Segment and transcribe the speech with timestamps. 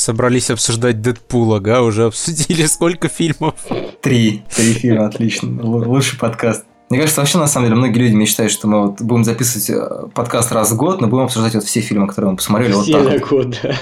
[0.00, 1.82] Собрались обсуждать Дэдпула, га?
[1.82, 3.54] Уже обсудили сколько фильмов?
[4.00, 4.42] Три.
[4.56, 5.62] Три фильма, отлично.
[5.62, 6.64] Лучший подкаст.
[6.88, 10.08] Мне кажется, вообще, на самом деле, многие люди мечтают, что мы вот будем записывать э,
[10.14, 12.72] подкаст раз в год, но будем обсуждать вот все фильмы, которые мы посмотрели.
[12.72, 13.28] Все вот на так.
[13.28, 13.76] год, да.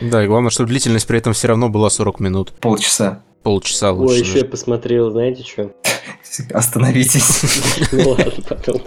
[0.00, 2.52] Да, и главное, чтобы длительность при этом все равно была 40 минут.
[2.60, 3.24] Полчаса.
[3.42, 4.20] Полчаса Ой, лучше.
[4.20, 5.72] еще я посмотрел, знаете что?
[6.52, 7.42] Остановитесь.
[7.90, 8.82] Ну ладно, потом.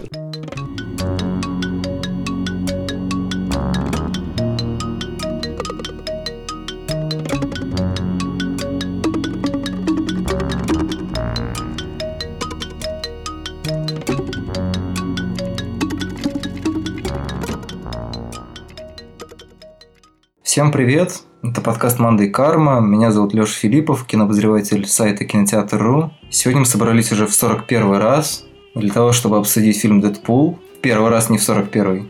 [20.58, 21.20] Всем привет.
[21.44, 22.80] Это подкаст «Манда и карма».
[22.80, 26.10] Меня зовут Леша Филиппов, кинообозреватель сайта кинотеатр.ру.
[26.30, 28.44] Сегодня мы собрались уже в 41 раз
[28.74, 30.58] для того, чтобы обсудить фильм «Дэдпул».
[30.82, 32.08] Первый раз, не в 41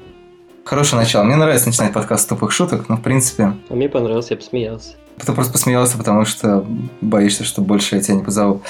[0.65, 1.25] Хорошее начало.
[1.25, 4.95] Мне нравится начинать подкаст с тупых шуток, но в принципе А мне понравился, я посмеялся.
[5.19, 6.65] Ты просто посмеялся, потому что
[7.03, 8.63] боишься, что больше я тебя не позову.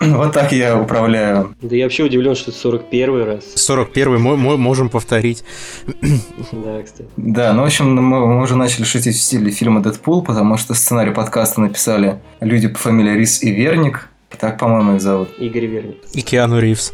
[0.20, 1.54] Вот так я управляю.
[1.60, 3.44] Да я вообще удивлен, что это 41 раз.
[3.54, 5.44] 41 мы, мы можем повторить.
[6.52, 7.08] Да, кстати.
[7.16, 10.74] Да, ну, в общем, мы, мы уже начали шутить в стиле фильма «Дэдпул», потому что
[10.74, 14.09] сценарий подкаста написали люди по фамилии Рис и Верник.
[14.38, 15.28] Так, по-моему, их зовут.
[15.38, 15.96] Игорь Верник.
[16.12, 16.92] И Киану Ривз.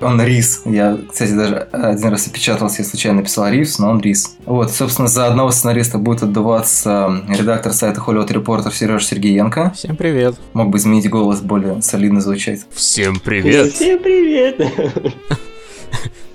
[0.00, 0.62] Он Рис.
[0.66, 4.36] Я, кстати, даже один раз опечатался, я случайно написал Ривз, но он Рис.
[4.44, 9.72] Вот, собственно, за одного сценариста будет отдуваться редактор сайта Hollywood Reporter Сереж Сергеенко.
[9.74, 10.36] Всем привет.
[10.52, 12.60] Мог бы изменить голос, более солидно звучать.
[12.72, 13.72] Всем привет.
[13.72, 14.60] Всем привет!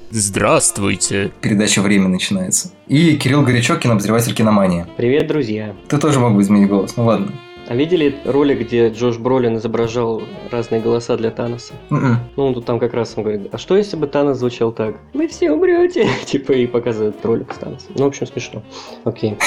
[0.09, 1.31] Здравствуйте.
[1.41, 2.71] Передача «Время» начинается.
[2.87, 4.87] И Кирилл Горячок, кинообозреватель «Киномания».
[4.95, 5.73] Привет, друзья.
[5.87, 7.31] Ты тоже мог бы изменить голос, ну ладно.
[7.73, 10.21] А видели ролик, где Джош Бролин изображал
[10.51, 11.73] разные голоса для Таноса?
[11.89, 12.19] М-м.
[12.35, 14.97] Ну, он тут там как раз он говорит, а что если бы Танос звучал так?
[15.15, 16.07] Вы все умрете!
[16.25, 17.87] Типа, и показывает ролик с Таносом.
[17.95, 18.61] Ну, в общем, смешно.
[19.05, 19.39] Окей.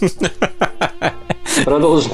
[1.64, 2.10] Продолжим.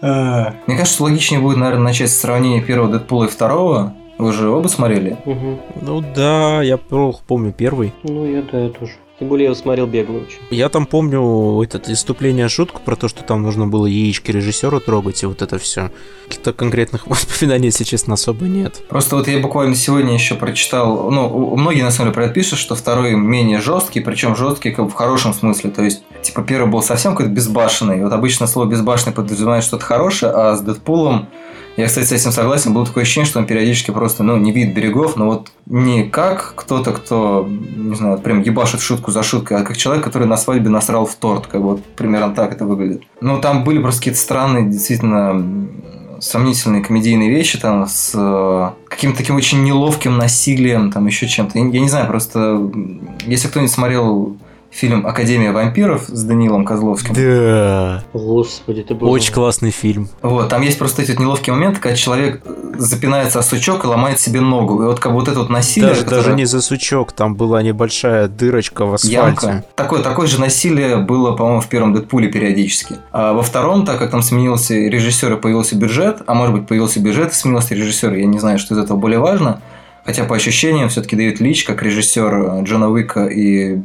[0.00, 3.94] А, Мне кажется, логичнее будет, наверное, начать с сравнения первого Дэдпула и второго.
[4.16, 5.18] Вы же оба смотрели?
[5.26, 5.60] Мгм.
[5.82, 7.92] Ну да, я плохо помню первый.
[8.04, 8.92] Ну, я, да, я тоже.
[9.18, 10.38] Тем более я его смотрел бегло очень.
[10.50, 15.24] Я там помню это иступление шутку про то, что там нужно было яички режиссера трогать
[15.24, 15.90] и вот это все.
[16.28, 18.80] Каких-то конкретных воспоминаний, если честно, особо нет.
[18.88, 22.60] Просто вот я буквально сегодня еще прочитал, ну, многие на самом деле про это пишут,
[22.60, 25.70] что второй менее жесткий, причем жесткий как бы в хорошем смысле.
[25.70, 28.04] То есть, типа, первый был совсем какой-то безбашенный.
[28.04, 31.28] Вот обычно слово безбашенный подразумевает что-то хорошее, а с Дэдпулом
[31.78, 32.74] я, кстати, с этим согласен.
[32.74, 36.54] Было такое ощущение, что он периодически просто, ну, не видит берегов, но вот не как
[36.56, 40.70] кто-то, кто, не знаю, прям ебашит шутку за шуткой, а как человек, который на свадьбе
[40.70, 43.04] насрал в торт, как бы вот примерно так это выглядит.
[43.20, 45.68] Ну, там были просто какие-то странные, действительно,
[46.18, 51.56] сомнительные комедийные вещи, там, с э, каким-то таким очень неловким насилием, там, еще чем-то.
[51.60, 52.72] Я, я не знаю, просто,
[53.24, 54.36] если кто-нибудь смотрел
[54.70, 58.04] фильм «Академия вампиров» с Даниилом Козловским, Да.
[58.12, 59.10] Господи, ты был...
[59.10, 60.08] Очень классный фильм.
[60.22, 62.42] Вот, там есть просто эти вот неловкие моменты, когда человек
[62.76, 64.82] запинается о сучок и ломает себе ногу.
[64.82, 67.34] И вот как бы вот это вот насилие, Даже, которое- даже не за сучок, там
[67.34, 69.14] была небольшая дырочка в асфальте.
[69.16, 69.64] Ямка.
[69.74, 72.96] Такое, такое же насилие было, по-моему, в первом Дэдпуле периодически.
[73.10, 77.00] А во втором, так как там сменился режиссер и появился бюджет, а может быть появился
[77.00, 79.60] бюджет и сменился режиссер, я не знаю, что из этого более важно.
[80.08, 83.78] Хотя по ощущениям все-таки Дэвид Лич, как режиссер Джона Уика и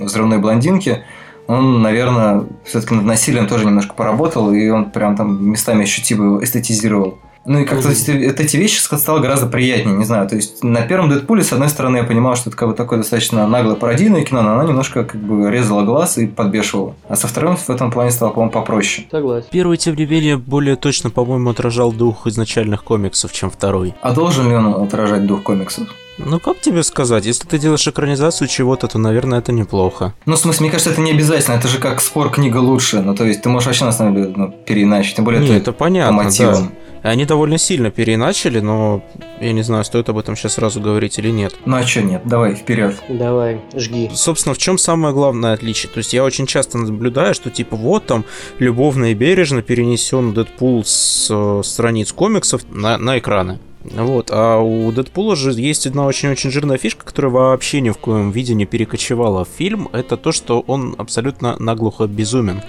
[0.00, 1.04] «Взрывной блондинки»,
[1.46, 7.20] он, наверное, все-таки над насилием тоже немножко поработал, и он прям там местами ощутимо эстетизировал.
[7.48, 7.96] Ну и как-то Мгм.
[7.96, 10.28] эти, вещи стало гораздо приятнее, не знаю.
[10.28, 12.98] То есть на первом Дэдпуле, с одной стороны, я понимал, что это как бы такое
[12.98, 16.94] достаточно наглое пародийное кино, но оно немножко как бы резало глаз и подбешивало.
[17.08, 19.06] А со вторым в этом плане стало, по-моему, попроще.
[19.10, 19.48] Согласен.
[19.50, 23.94] Первый, тем не менее, более точно, по-моему, отражал дух изначальных комиксов, чем второй.
[24.02, 25.88] А должен ли он отражать дух комиксов?
[26.18, 30.14] Ну, как тебе сказать, если ты делаешь экранизацию чего-то, то, наверное, это неплохо.
[30.26, 31.54] Ну, в смысле, мне кажется, это не обязательно.
[31.54, 33.00] Это же как спор книга лучше.
[33.00, 35.16] Ну, то есть, ты можешь вообще, на самом деле, ну, переиначить.
[35.16, 36.72] Тем более, Не, это по понятно, мотивам.
[37.02, 37.10] да.
[37.10, 39.02] Они довольно сильно переначали, но
[39.40, 41.54] я не знаю, стоит об этом сейчас сразу говорить или нет.
[41.64, 42.22] Ну, а что нет?
[42.24, 42.96] Давай, вперед.
[43.08, 44.10] Давай, жги.
[44.12, 45.90] Собственно, в чем самое главное отличие?
[45.92, 48.24] То есть я очень часто наблюдаю, что типа вот там
[48.58, 53.60] любовно и бережно перенесен Дэдпул с э, страниц комиксов на, на экраны.
[53.94, 58.30] Вот, а у Дэдпула же есть одна очень-очень жирная фишка, которая вообще ни в коем
[58.30, 59.88] виде не перекочевала в фильм.
[59.92, 62.62] Это то, что он абсолютно наглухо безумен.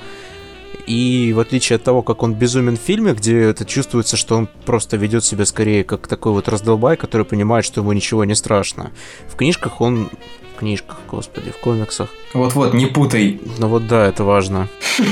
[0.89, 4.50] И в отличие от того, как он безумен в фильме, где это чувствуется, что он
[4.65, 8.89] просто ведет себя скорее как такой вот раздолбай, который понимает, что ему ничего не страшно.
[9.27, 10.09] В книжках он...
[10.56, 12.09] В книжках, господи, в комиксах.
[12.33, 13.39] Вот-вот, не путай.
[13.59, 14.68] Ну вот да, это важно.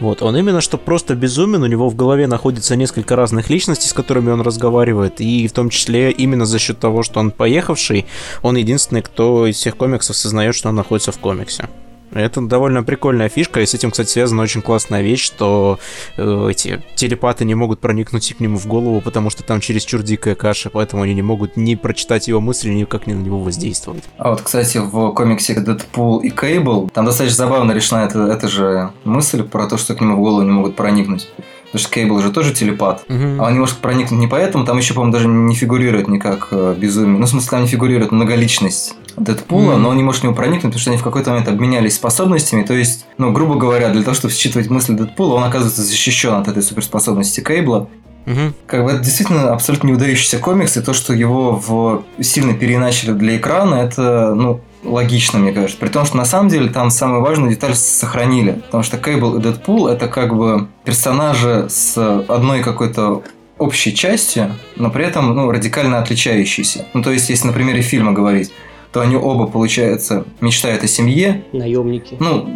[0.00, 3.92] Вот, он именно что просто безумен, у него в голове находится несколько разных личностей, с
[3.92, 8.06] которыми он разговаривает, и в том числе именно за счет того, что он поехавший,
[8.42, 11.68] он единственный, кто из всех комиксов сознает, что он находится в комиксе.
[12.12, 15.78] Это довольно прикольная фишка, и с этим, кстати, связана очень классная вещь, что
[16.16, 20.34] э, эти телепаты не могут проникнуть к нему в голову, потому что там чересчур дикая
[20.34, 24.04] каша, поэтому они не могут ни прочитать его мысли, ни как ни на него воздействовать.
[24.18, 28.90] А вот, кстати, в комиксе Дэдпул и Кейбл, там достаточно забавно решена эта, эта же
[29.04, 31.28] мысль про то, что к нему в голову не могут проникнуть.
[31.72, 33.04] Потому что Кейбл же тоже телепат.
[33.08, 33.40] Мгм.
[33.40, 36.74] А он не может проникнуть не поэтому, там еще, по-моему, даже не фигурирует никак э,
[36.76, 37.18] безумие.
[37.18, 39.82] Ну, в смысле, там не фигурирует многоличность Дэдпула, Мгм.
[39.82, 42.62] но он не может к нему проникнуть, потому что они в какой-то момент обменялись способностями.
[42.62, 46.46] То есть, ну, грубо говоря, для того, чтобы считывать мысли Дэдпула, он оказывается защищен от
[46.48, 47.88] этой суперспособности Кейбла.
[48.26, 48.54] Мгм.
[48.66, 52.04] Как бы это действительно абсолютно не выдающийся комикс, и то, что его в...
[52.22, 55.76] сильно переиначили для экрана, это, ну, логично, мне кажется.
[55.78, 58.52] При том, что на самом деле там самую важную деталь сохранили.
[58.52, 61.96] Потому что Кейбл и Дэдпул это как бы персонажи с
[62.28, 63.22] одной какой-то
[63.58, 66.86] общей частью, но при этом ну, радикально отличающиеся.
[66.94, 68.52] Ну, то есть, если на примере фильма говорить,
[68.92, 71.44] то они оба, получается, мечтают о семье.
[71.52, 72.16] Наемники.
[72.20, 72.46] Ну,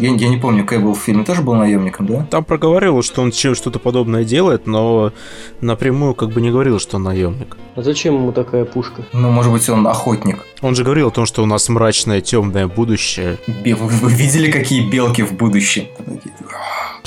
[0.00, 2.26] я, я не помню, Кейбл в фильме тоже был наемником, да?
[2.30, 5.12] Там проговаривал, что он че- что-то подобное делает, но
[5.60, 7.56] напрямую как бы не говорил, что он наемник.
[7.74, 9.02] А зачем ему такая пушка?
[9.12, 10.44] Ну, может быть, он охотник.
[10.62, 13.38] Он же говорил о том, что у нас мрачное, темное будущее.
[13.48, 15.86] Вы, вы видели, какие белки в будущем?
[15.98, 16.32] Такие,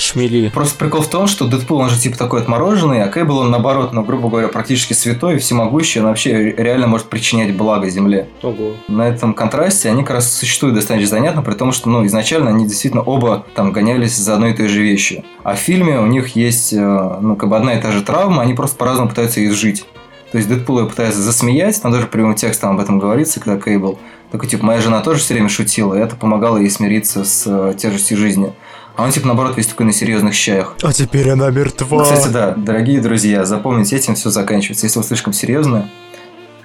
[0.00, 0.48] Шмели.
[0.54, 3.92] Просто прикол в том, что Дэдпул, он же типа такой отмороженный, а Кейбл, он наоборот,
[3.92, 8.28] ну, грубо говоря, практически святой, всемогущий, он вообще реально может причинять благо Земле.
[8.42, 8.74] Ого.
[8.86, 12.66] На этом контрасте они как раз существуют достаточно занятно, при том, что, ну, изначально они
[12.66, 15.24] действительно оба там гонялись за одной и той же вещью.
[15.42, 16.78] А в фильме у них есть, э,
[17.20, 19.84] ну, как бы одна и та же травма, они просто по-разному пытаются ее изжить.
[20.30, 23.98] То есть Дэдпул ее пытается засмеять, там даже прямым текстом об этом говорится, когда Кейбл
[24.30, 27.74] такой, типа, моя жена тоже все время шутила, и это помогало ей смириться с э,
[27.76, 28.52] тяжестью жизни.
[28.98, 30.74] А он, типа, наоборот, весь такой на серьезных щаях.
[30.82, 32.02] А теперь она Ну, мертва.
[32.02, 34.86] Кстати, да, дорогие друзья, запомните, этим все заканчивается.
[34.86, 35.88] Если вы слишком серьезно,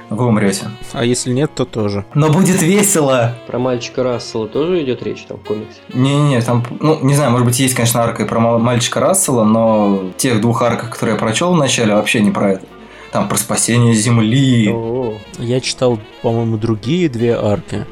[0.10, 0.72] вы умрете.
[0.94, 2.06] А если нет, то тоже.
[2.16, 3.36] Но будет весело!
[3.46, 5.78] Про мальчика Рассела тоже идет речь там в комиксе?
[5.94, 9.44] Не-не-не, там, ну, не знаю, может быть, есть, конечно, арка и про мал- мальчика Рассела,
[9.44, 12.66] но тех двух арках, которые я прочел в начале, вообще не про это.
[13.12, 14.72] Там про спасение Земли.
[14.74, 17.86] О, Я читал, по-моему, другие две арки.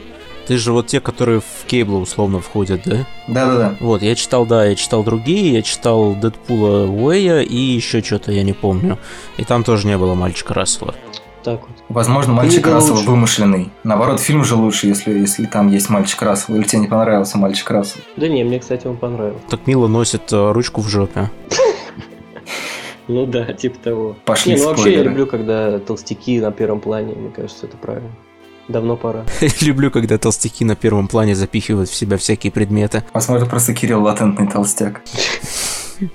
[0.52, 3.08] Ты же вот те, которые в Кейбла условно входят, да?
[3.30, 3.78] Да-да-да.
[3.80, 8.44] Вот, я читал, да, я читал другие, я читал Дэдпула Уэя и еще что-то, я
[8.44, 8.98] не помню.
[9.38, 10.94] И там тоже не было мальчика Рассела.
[11.42, 11.78] так вот.
[11.88, 13.08] Возможно, мальчик Рассел лучше.
[13.08, 13.70] вымышленный.
[13.86, 16.54] Наоборот, фильм же лучше, если, если там есть мальчик Рассел.
[16.58, 18.02] Или тебе не понравился мальчик Рассел.
[18.18, 19.40] Да не, мне, кстати, он понравился.
[19.50, 21.32] Так мило носит э, ручку в жопе.
[23.08, 24.16] Ну да, типа того.
[24.26, 28.12] Пошли не, ну вообще я люблю, когда толстяки на первом плане, мне кажется, это правильно.
[28.68, 29.26] Давно пора.
[29.62, 33.04] Люблю, когда толстяки на первом плане запихивают в себя всякие предметы.
[33.14, 35.02] Возможно, просто Кирилл латентный толстяк.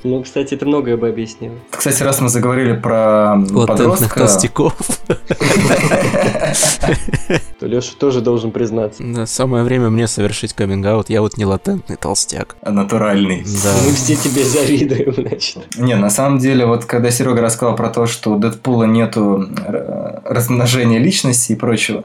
[0.02, 1.54] Ну, кстати, это многое бы объяснило.
[1.70, 4.18] Кстати, раз мы заговорили про Латентных подростка...
[4.20, 4.74] толстяков.
[7.60, 9.02] То Леша тоже должен признаться.
[9.02, 12.56] Да, самое время мне совершить каминг Я вот не латентный толстяк.
[12.62, 13.44] Натуральный.
[13.44, 13.72] Да.
[13.86, 15.64] Мы все тебе завидуем, значит.
[15.76, 20.20] Не, на самом деле, вот когда Серега рассказал про то, что у Дэдпула нету э,
[20.24, 22.04] размножения личности и прочего,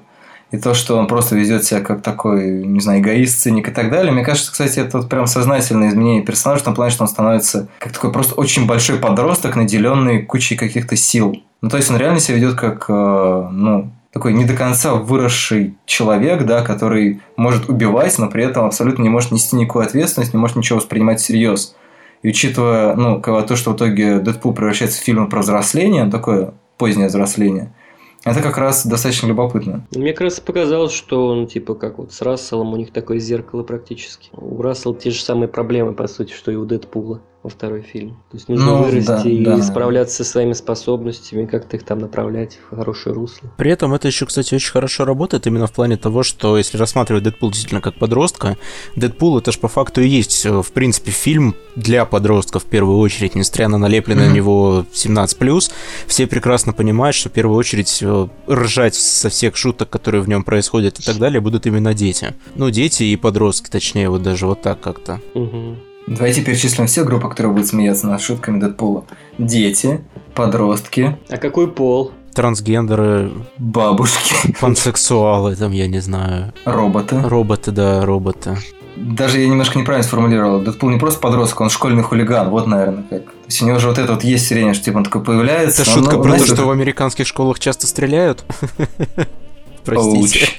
[0.51, 3.89] и то, что он просто везет себя как такой, не знаю, эгоист, циник и так
[3.89, 7.07] далее, мне кажется, кстати, это вот прям сознательное изменение персонажа в том плане, что он
[7.07, 11.42] становится как такой просто очень большой подросток, наделенный кучей каких-то сил.
[11.62, 15.75] Ну, то есть он реально себя ведет как, э, ну, такой не до конца выросший
[15.86, 20.39] человек, да, который может убивать, но при этом абсолютно не может нести никакую ответственность, не
[20.39, 21.75] может ничего воспринимать всерьез.
[22.24, 27.07] И учитывая, ну, то, что в итоге Дэдпул превращается в фильм про взросление, такое позднее
[27.07, 27.71] взросление,
[28.23, 29.87] это как раз достаточно любопытно.
[29.95, 33.63] Мне как раз показалось, что он, типа, как вот с Расселом, у них такое зеркало
[33.63, 34.30] практически.
[34.33, 38.12] У Рассела те же самые проблемы, по сути, что и у Дэдпула во второй фильм.
[38.30, 39.62] То есть нужно Ну, вырасти да, и да.
[39.64, 43.50] справляться со своими способностями, как-то их там направлять в хорошее русло.
[43.57, 47.24] При этом это еще, кстати, очень хорошо работает именно в плане того, что если рассматривать
[47.24, 48.57] Дэдпул действительно как подростка,
[48.95, 53.00] Дэдпул это же по факту и есть, э, в принципе, фильм для подростков в первую
[53.00, 54.31] очередь, несмотря на налепленное Мгм.
[54.33, 55.71] на него 17+,
[56.06, 60.44] все прекрасно понимают, что в первую очередь э, ржать со всех шуток, которые в нем
[60.44, 62.36] происходят и так далее, будут именно дети.
[62.56, 65.19] Ну, дети и подростки, точнее, вот даже вот так как-то.
[65.33, 65.70] Мгм.
[66.11, 69.06] Давайте перечислим все группы, которые будут смеяться над шутками Дэдпула.
[69.37, 70.01] Дети,
[70.35, 72.11] подростки, А какой пол?
[72.33, 77.21] Трансгендеры, бабушки, пансексуалы, там, я не знаю, роботы.
[77.21, 78.57] роботы, да, роботы.
[78.97, 80.59] Даже я немножко неправильно сформулировал.
[80.59, 82.49] Дэдпул не просто подросток, он школьный хулиган.
[82.49, 83.23] Вот, наверное, как.
[83.23, 85.23] То есть у него же вот это вот есть все время, что типа он такой
[85.23, 85.83] появляется.
[85.83, 88.44] Это шутка про то, что в американских школах часто стреляют?
[89.85, 90.49] Простите.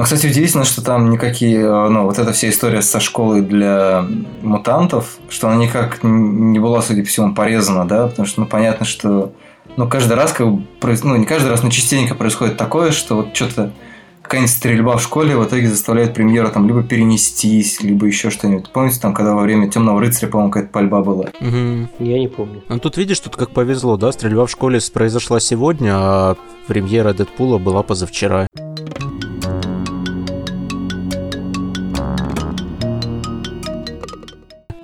[0.00, 4.06] Ну, кстати, удивительно, что там никакие, э, ну, вот эта вся история со школой для
[4.40, 8.86] мутантов, что она никак не была, судя по всему, порезана, да, потому что, ну, понятно,
[8.86, 9.34] что,
[9.76, 10.64] ну, каждый раз, как бы,
[11.04, 13.74] ну, не каждый раз, но частенько происходит такое, что вот что-то
[14.22, 18.72] какая-нибудь стрельба в школе в итоге заставляет премьера там либо перенестись, либо еще что-нибудь.
[18.72, 21.26] Помните, там, когда во время Темного рыцаря, по-моему, какая-то пальба была?
[21.40, 21.90] Мгм.
[21.98, 22.62] Я не помню.
[22.70, 24.12] Ну тут видишь, тут как повезло, да?
[24.12, 26.36] Стрельба в школе произошла сегодня, а
[26.68, 28.46] премьера Дэдпула была позавчера.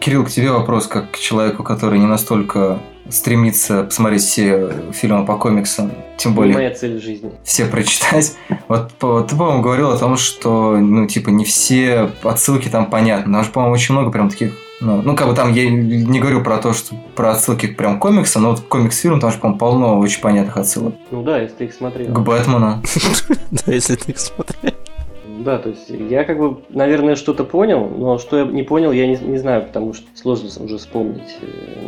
[0.06, 5.36] Кирилл, к тебе вопрос, как к человеку, который не настолько стремится посмотреть все фильмы по
[5.36, 7.32] комиксам, тем более моя цель в жизни.
[7.42, 8.36] все прочитать.
[8.68, 13.42] Вот ты, по-моему, говорил о том, что, ну, типа, не все отсылки там понятны.
[13.42, 16.58] Же, по-моему, очень много прям таких ну, ну, как бы там я не говорю про
[16.58, 20.20] то, что про отсылки к прям комиксам, но вот комикс-фильм там же, по-моему, полно очень
[20.20, 20.94] понятных отсылок.
[21.10, 22.12] Ну да, если ты их смотрел.
[22.14, 22.80] К Бэтмену.
[23.50, 24.75] Да, если ты их смотрел.
[25.45, 29.07] Да, то есть я как бы, наверное, что-то понял, но что я не понял, я
[29.07, 31.37] не, не знаю, потому что сложно уже вспомнить.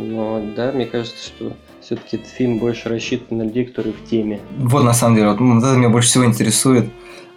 [0.01, 4.39] Но да, мне кажется, что все-таки этот фильм больше рассчитан на людей, которые в теме.
[4.57, 6.85] Вот на самом деле, вот это меня больше всего интересует.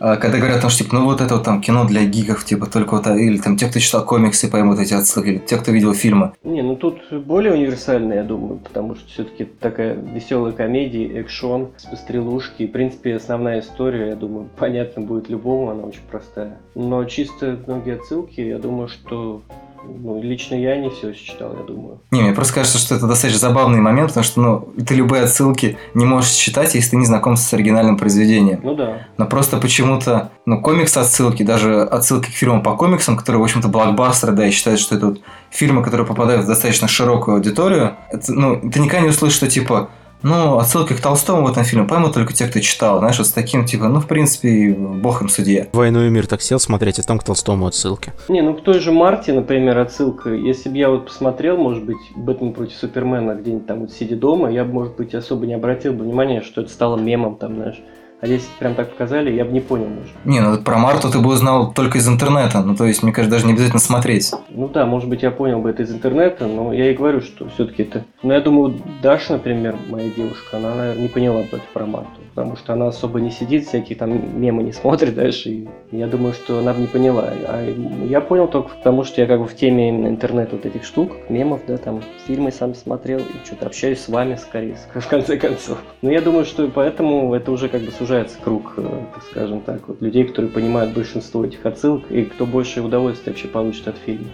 [0.04, 2.44] А, Когда говорят, о том, что типа, ну вот это вот там кино для гиков,
[2.44, 5.56] типа только вот, а, или там те, кто читал комиксы, поймут эти отсылки, или те,
[5.56, 6.32] кто видел фильмы.
[6.42, 12.66] Не, ну тут более универсальный, я думаю, потому что все-таки такая веселая комедия, экшон, стрелушки.
[12.66, 16.59] В принципе, основная история, я думаю, понятна будет любому, она очень простая.
[16.75, 19.42] Но чисто многие отсылки, я думаю, что
[19.84, 22.00] ну, лично я не все считал, я думаю.
[22.10, 25.78] Не, мне просто кажется, что это достаточно забавный момент, потому что, ну, ты любые отсылки
[25.94, 28.60] не можешь читать, если ты не знаком с оригинальным произведением.
[28.62, 29.06] Ну да.
[29.18, 34.32] Но просто почему-то, ну, комикс-отсылки, даже отсылки к фильмам по комиксам, которые, в общем-то, блокбастеры,
[34.32, 35.20] да, и считают, что это вот
[35.50, 39.90] фильмы, которые попадают в достаточно широкую аудиторию, это, ну, ты никогда не услышишь, что, типа,
[40.22, 43.32] ну, отсылки к Толстому в этом фильме поймут только те, кто читал, знаешь, вот с
[43.32, 45.68] таким, типа, ну, в принципе, бог им судья.
[45.72, 48.12] «Войну и мир» так сел смотреть, и там к Толстому отсылки.
[48.28, 50.30] Не, ну к той же Марте, например, отсылка.
[50.30, 54.50] Если бы я вот посмотрел, может быть, Бэтмен против Супермена где-нибудь там вот сидя дома,
[54.50, 57.80] я бы, может быть, особо не обратил бы внимания, что это стало мемом там, знаешь.
[58.22, 60.12] А если прям так показали, я бы не понял, может.
[60.24, 63.36] Не, ну, про Марту ты бы узнал только из интернета, ну, то есть, мне кажется,
[63.36, 64.30] даже не обязательно смотреть.
[64.48, 67.48] Ну да, может быть, я понял бы это из интернета, но я и говорю, что
[67.48, 68.04] все-таки это...
[68.22, 72.20] Ну, я думаю, Даша, например, моя девушка, она, наверное, не поняла бы это про Марту,
[72.32, 76.32] потому что она особо не сидит, всякие там мемы не смотрит дальше, и я думаю,
[76.32, 77.24] что она бы не поняла.
[77.48, 77.60] А
[78.08, 81.10] я понял только потому, что я как бы в теме именно интернета вот этих штук,
[81.28, 85.78] мемов, да, там, фильмы сам смотрел, и что-то общаюсь с вами, скорее, в конце концов.
[86.02, 88.83] Но я думаю, что поэтому это уже как бы сужается круг, э,
[89.14, 93.49] так скажем так, вот людей, которые понимают большинство этих отсылок, и кто больше удовольствия вообще
[93.49, 94.28] получит от фильма.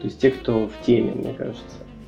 [0.00, 1.62] То есть те, кто в теме, мне кажется.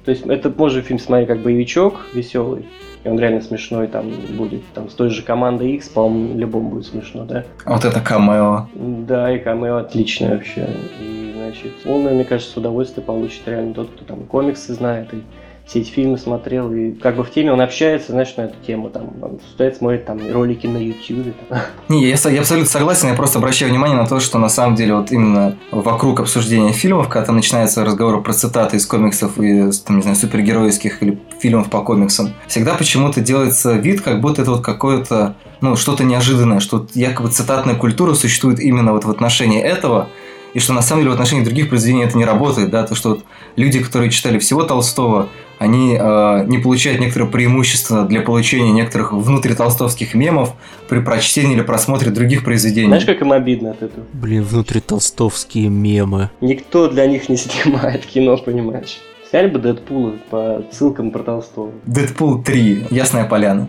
[0.07, 2.65] То есть это можно фильм смотреть как боевичок веселый,
[3.05, 4.63] и он реально смешной там будет.
[4.73, 7.45] Там с той же командой X, по-моему, любому будет смешно, да?
[7.67, 8.69] А Вот это камео.
[8.75, 10.71] Да, и камео отличный вообще.
[11.03, 15.23] И, значит, он, мне кажется, с удовольствием получит реально тот, кто там комиксы знает и
[15.71, 18.91] все эти фильмы смотрел, и как бы в теме он общается, знаешь, на эту тему,
[18.91, 21.33] там, он стоит, смотрит там ролики на YouTube.
[21.49, 21.61] Там.
[21.89, 24.97] Не, я, я абсолютно согласен, я просто обращаю внимание на то, что на самом деле
[24.97, 29.99] вот именно вокруг обсуждения фильмов, когда там начинается разговор про цитаты из комиксов и, там,
[29.99, 34.65] не знаю, супергеройских или фильмов по комиксам, всегда почему-то делается вид, как будто это вот
[34.65, 40.09] какое-то, ну, что-то неожиданное, что якобы цитатная культура существует именно вот в отношении этого,
[40.53, 43.11] и что на самом деле в отношении других произведений это не работает, да, то что
[43.11, 43.25] вот
[43.55, 45.29] люди, которые читали всего Толстого,
[45.61, 50.55] они э, не получают некоторые преимущества для получения некоторых внутритолстовских мемов
[50.89, 52.87] при прочтении или просмотре других произведений.
[52.87, 54.07] Знаешь, как им обидно от этого?
[54.15, 56.31] Блин, внутритолстовские мемы.
[56.41, 58.97] Никто для них не снимает кино, понимаешь?
[59.29, 61.73] Сняли бы Дэдпула по ссылкам про Толстого.
[61.85, 62.87] Дэдпул 3.
[62.91, 63.69] Ясная поляна.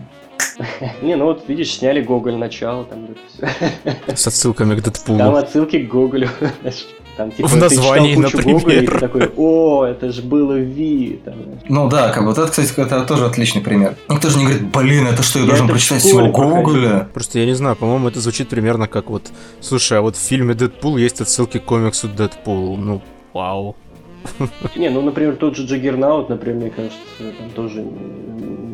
[1.02, 4.16] Не, ну вот видишь, сняли Гоголь начало, там это все.
[4.16, 5.36] С отсылками к Там Дэдпулу.
[5.36, 6.30] отсылки к Гоголю.
[7.16, 8.92] Там, типа, В ты названии, читал кучу Гоголя, и например.
[8.92, 11.20] ты такой, о, это же было Ви.
[11.24, 11.34] Там.
[11.68, 13.96] Ну да, как бы вот это, кстати, это тоже отличный пример.
[14.08, 16.32] Никто же не говорит, блин, это что, я, Я должен прочитать проходил».
[16.32, 17.08] Гоголя?
[17.12, 19.30] Просто я не знаю, по-моему, это звучит примерно как вот...
[19.60, 22.76] Слушай, а вот в фильме Дэдпул есть отсылки к комиксу Дэдпул.
[22.76, 23.02] Ну,
[23.34, 23.76] вау.
[24.76, 27.84] Не, ну, например, тот же Джаггернаут, например, мне кажется, там тоже,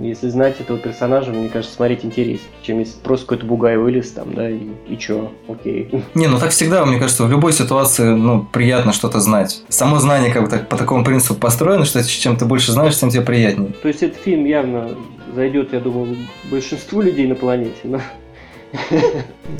[0.01, 4.35] если знать этого персонажа, мне кажется, смотреть интереснее, чем если просто какой-то бугай вылез там,
[4.35, 5.91] да, и, и чё, окей.
[6.15, 9.63] Не, ну так всегда, мне кажется, в любой ситуации, ну, приятно что-то знать.
[9.69, 13.11] Само знание как бы так, по такому принципу построено, что чем ты больше знаешь, тем
[13.11, 13.73] тебе приятнее.
[13.83, 14.91] То есть этот фильм явно
[15.35, 16.17] зайдет, я думаю,
[16.51, 18.01] большинству людей на планете, но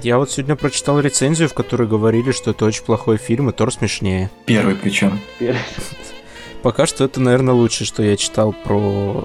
[0.03, 3.73] Я вот сегодня прочитал рецензию, в которой говорили, что это очень плохой фильм, и Тор
[3.73, 4.31] смешнее.
[4.47, 5.19] Первый причем.
[5.39, 5.61] первый-
[6.63, 9.25] Пока что это, наверное, лучшее, что я читал про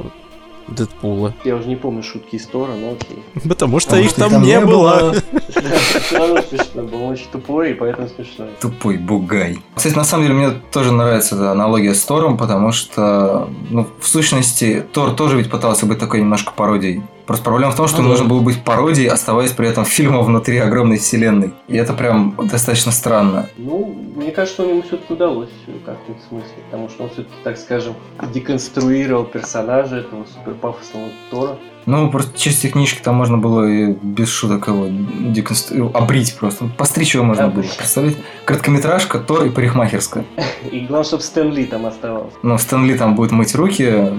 [0.67, 1.33] Дэдпула.
[1.43, 3.21] я уже не помню шутки из Тора, но окей.
[3.49, 5.13] Потому что Потому их что там не было.
[6.11, 8.47] Равно смешно, был очень тупой, и поэтому смешно.
[8.61, 9.59] Тупой бугай.
[9.75, 14.07] Кстати, на самом деле, мне тоже нравится эта аналогия с Тором, потому что, ну, в
[14.07, 18.03] сущности, Тор тоже ведь пытался быть такой немножко пародией Просто проблема в том, что Ну
[18.03, 18.09] да.
[18.09, 21.53] нужно было быть пародией, оставаясь при этом фильмом внутри огромной вселенной.
[21.67, 23.49] И это прям достаточно странно.
[23.57, 27.57] Ну, мне кажется, что ему все-таки удалось в каком-то смысле, потому что он все-таки, так
[27.57, 27.95] скажем,
[28.33, 31.57] деконструировал персонажа этого суперпафосного Тора.
[31.85, 35.91] Ну, просто через технички там можно было и без шуток его деконстру...
[35.93, 36.69] обрить просто.
[36.77, 37.59] Постричь его можно было.
[37.59, 37.77] Обрить.
[37.77, 38.19] Представляете?
[38.45, 40.25] Короткометражка, Тор и парикмахерская.
[40.71, 42.37] И главное, чтобы Стэн Ли там оставался.
[42.41, 44.11] Но Стэн Ли там будет мыть руки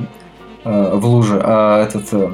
[0.64, 2.30] э, в луже, а этот, э,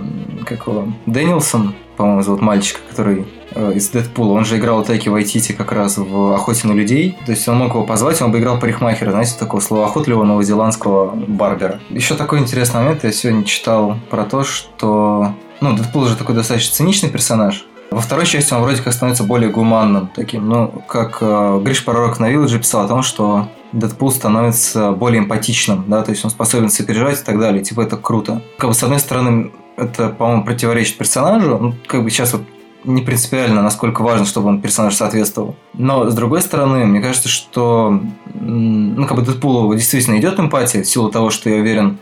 [0.46, 5.52] как его, Дэнилсон, по-моему, зовут мальчика, который э, из Дэдпула, он же играл Тайки Вайтити
[5.52, 8.58] как раз в «Охоте на людей», то есть он мог его позвать, он бы играл
[8.58, 11.80] парикмахера, знаете, такого словоохотливого новозеландского барбера.
[11.90, 16.74] Еще такой интересный момент, я сегодня читал про то, что, ну, Дэдпул же такой достаточно
[16.74, 20.48] циничный персонаж, во второй части он вроде как становится более гуманным таким.
[20.48, 25.84] Ну, как э, Гриш Пророк на Вилладже писал о том, что Дэдпул становится более эмпатичным,
[25.86, 27.62] да, то есть он способен сопереживать и так далее.
[27.62, 28.42] Типа это круто.
[28.58, 31.58] Как бы с одной стороны, это, по-моему, противоречит персонажу.
[31.58, 32.42] Ну, как бы сейчас вот
[32.84, 35.56] не принципиально, насколько важно, чтобы он персонаж соответствовал.
[35.74, 38.00] Но, с другой стороны, мне кажется, что
[38.34, 41.98] ну, как бы Дэдпулу действительно идет эмпатия в силу того, что я уверен,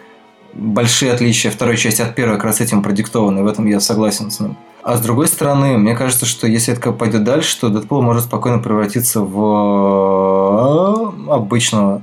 [0.55, 4.41] большие отличия второй части от первой как раз этим продиктованы, в этом я согласен с
[4.41, 4.57] ним.
[4.83, 8.59] А с другой стороны, мне кажется, что если это пойдет дальше, то Дэдпул может спокойно
[8.59, 9.37] превратиться в
[11.29, 12.03] э, обычного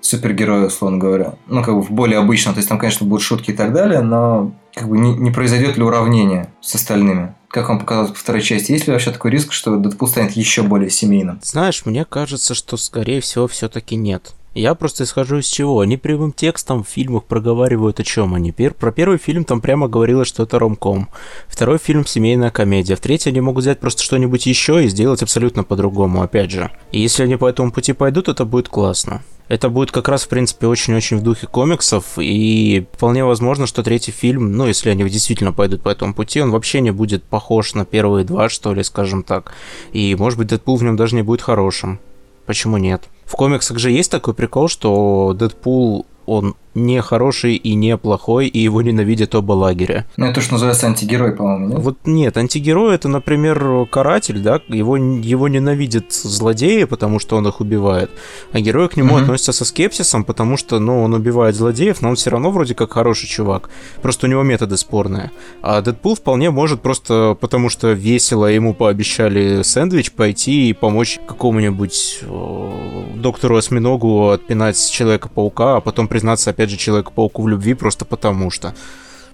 [0.00, 1.34] супергероя, условно говоря.
[1.46, 2.54] Ну, как бы в более обычного.
[2.54, 5.76] То есть там, конечно, будут шутки и так далее, но как бы не, не произойдет
[5.76, 7.34] ли уравнение с остальными?
[7.48, 8.72] Как вам показалось по второй части?
[8.72, 11.40] Есть ли вообще такой риск, что Дэдпул станет еще более семейным?
[11.42, 14.34] Знаешь, мне кажется, что скорее всего все-таки нет.
[14.54, 15.80] Я просто исхожу из чего?
[15.80, 18.52] Они прямым текстом в фильмах проговаривают о чем они.
[18.52, 21.08] Пер- про первый фильм там прямо говорилось, что это ромком.
[21.48, 22.94] Второй фильм семейная комедия.
[22.94, 26.70] В третий они могут взять просто что-нибудь еще и сделать абсолютно по-другому, опять же.
[26.92, 29.22] И если они по этому пути пойдут, это будет классно.
[29.48, 34.12] Это будет как раз, в принципе, очень-очень в духе комиксов, и вполне возможно, что третий
[34.12, 37.84] фильм, ну, если они действительно пойдут по этому пути, он вообще не будет похож на
[37.84, 39.52] первые два, что ли, скажем так.
[39.92, 41.98] И, может быть, Дэдпул в нем даже не будет хорошим.
[42.46, 43.08] Почему нет?
[43.24, 48.58] В комиксах же есть такой прикол, что Дэдпул, он не хороший и не плохой, и
[48.58, 50.06] его ненавидят оба лагеря.
[50.16, 51.78] Ну, это то, что называется антигерой, по-моему, нет?
[51.78, 57.60] Вот нет, антигерой это, например, каратель, да, его, его ненавидят злодеи, потому что он их
[57.60, 58.10] убивает,
[58.52, 59.22] а герои к нему Мгм.
[59.22, 62.92] относятся со скепсисом, потому что, ну, он убивает злодеев, но он все равно вроде как
[62.92, 63.70] хороший чувак,
[64.02, 65.30] просто у него методы спорные.
[65.62, 72.18] А Дэдпул вполне может просто, потому что весело ему пообещали сэндвич, пойти и помочь какому-нибудь
[72.22, 72.70] э,
[73.14, 78.72] доктору осьминогу отпинать Человека-паука, а потом признаться опять же Человеку-пауку в любви просто потому что.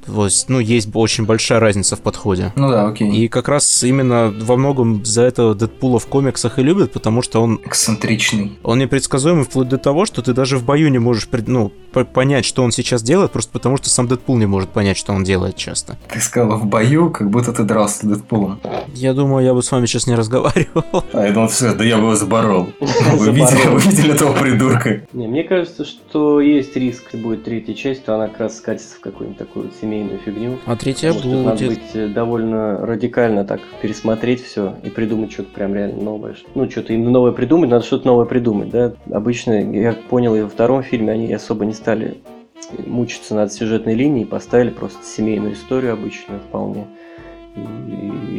[0.06, 2.52] То есть, ну, есть очень большая разница в подходе.
[2.56, 3.10] Ну да, окей.
[3.10, 7.42] И как раз именно во многом за это Дэдпула в комиксах и любят, потому что
[7.42, 8.58] он, Эксцентричный.
[8.62, 12.04] он непредсказуемый вплоть до того, что ты даже в бою не можешь пред- ну, по-
[12.04, 15.22] понять, что он сейчас делает, просто потому что сам Дэдпул не может понять, что он
[15.24, 15.98] делает часто.
[16.08, 18.60] Ты сказал в бою, как будто ты дрался с Дэдпулом.
[18.94, 21.04] Я думаю, я бы с вами сейчас не разговаривал.
[21.12, 22.68] А я думал, все, да я бы его заборол.
[22.80, 25.02] Вы видели, этого придурка?
[25.12, 28.96] Не, мне кажется, что есть риск, если будет третья часть, то она как раз скатится
[28.96, 30.58] в какую-нибудь такую семейную фигню.
[30.66, 31.68] А третья Потому что надо будет.
[31.68, 36.36] быть э, довольно радикально так пересмотреть все и придумать что-то прям реально новое.
[36.54, 38.92] Ну, что-то именно новое придумать, надо что-то новое придумать, да.
[39.10, 42.18] Обычно, я понял, и во втором фильме они особо не стали
[42.86, 46.86] мучиться над сюжетной линией, поставили просто семейную историю обычную вполне.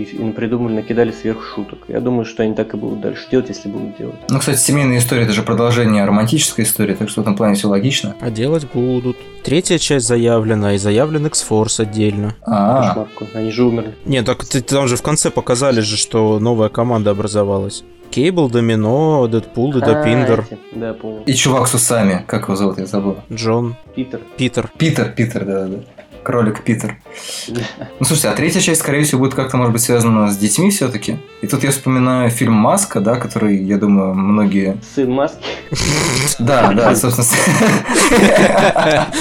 [0.01, 1.79] И, и, накидали сверху шуток.
[1.87, 4.15] Я думаю, что они так и будут дальше делать, если будут делать.
[4.29, 7.67] Ну, кстати, семейная история это же продолжение романтической истории, так что в этом плане все
[7.67, 8.15] логично.
[8.19, 9.17] А делать будут.
[9.43, 12.35] Третья часть заявлена, и заявлен X-Force отдельно.
[12.43, 13.27] А, Кошмар какой.
[13.33, 13.95] Они же умерли.
[14.05, 17.83] Не, так там же в конце показали же, что новая команда образовалась.
[18.11, 20.59] Кейбл, Домино, Дэдпул, А, Дедопиндер, эти.
[20.75, 21.23] Да, понял.
[21.25, 23.17] и чувак с усами, как его зовут, я забыл.
[23.31, 24.19] Джон, Питер.
[24.37, 24.69] Питер.
[24.77, 25.77] Питер, Питер, да-да-да.
[26.23, 26.97] Кролик Питер.
[27.99, 31.17] Ну, слушайте, а третья часть, скорее всего, будет как-то, может быть, связана с детьми все-таки.
[31.41, 34.77] И тут я вспоминаю фильм «Маска», да, который, я думаю, многие...
[34.95, 35.37] Сын маски.
[36.39, 37.27] Да, да, собственно,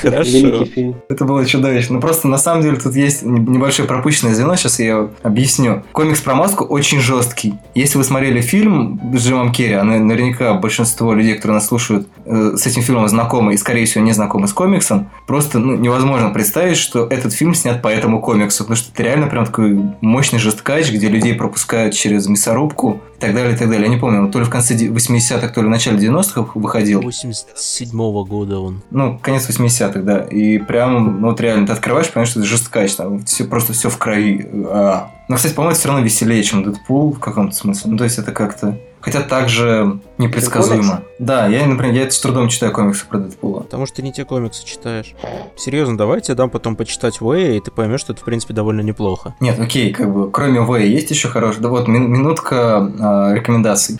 [0.00, 0.66] Хорошо.
[1.08, 1.96] Это было чудовищно.
[1.96, 5.82] Ну, просто на самом деле тут есть не- небольшое пропущенное звено, сейчас я объясню.
[5.92, 7.54] Комикс про маску очень жесткий.
[7.74, 12.08] Если вы смотрели фильм с Джимом Керри, а на- наверняка большинство людей, которые нас слушают,
[12.24, 16.30] э, с этим фильмом знакомы и, скорее всего, не знакомы с комиксом, просто ну, невозможно
[16.30, 20.38] представить, что этот фильм снят по этому комиксу, потому что это реально прям такой мощный
[20.38, 23.84] жесткач, где людей пропускают через мясорубку и так далее, и так далее.
[23.84, 26.52] Я не помню, он то ли в конце де- 80-х, то ли в начале 90-х
[26.54, 27.02] выходил.
[27.02, 27.90] 87
[28.24, 28.82] года он.
[28.90, 30.18] Ну, конец 80-х, да.
[30.18, 33.90] И прям, ну вот реально, ты открываешь, понимаешь, что это жесткач, там все, просто все
[33.90, 34.48] в крови.
[34.66, 35.10] А.
[35.28, 37.92] Но, кстати, по-моему, это все равно веселее, чем Дэдпул в каком-то смысле.
[37.92, 41.02] Ну, то есть это как-то хотя также непредсказуемо.
[41.18, 43.60] Да, я, например, я с трудом читаю комиксы про Дэдпула.
[43.60, 45.14] Потому что ты не те комиксы читаешь.
[45.56, 48.80] Серьезно, давайте я дам потом почитать Вэя, и ты поймешь, что это, в принципе, довольно
[48.80, 49.34] неплохо.
[49.40, 51.60] Нет, окей, как бы, кроме Вэя есть еще хороший.
[51.60, 53.98] Да вот, минутка э, рекомендаций.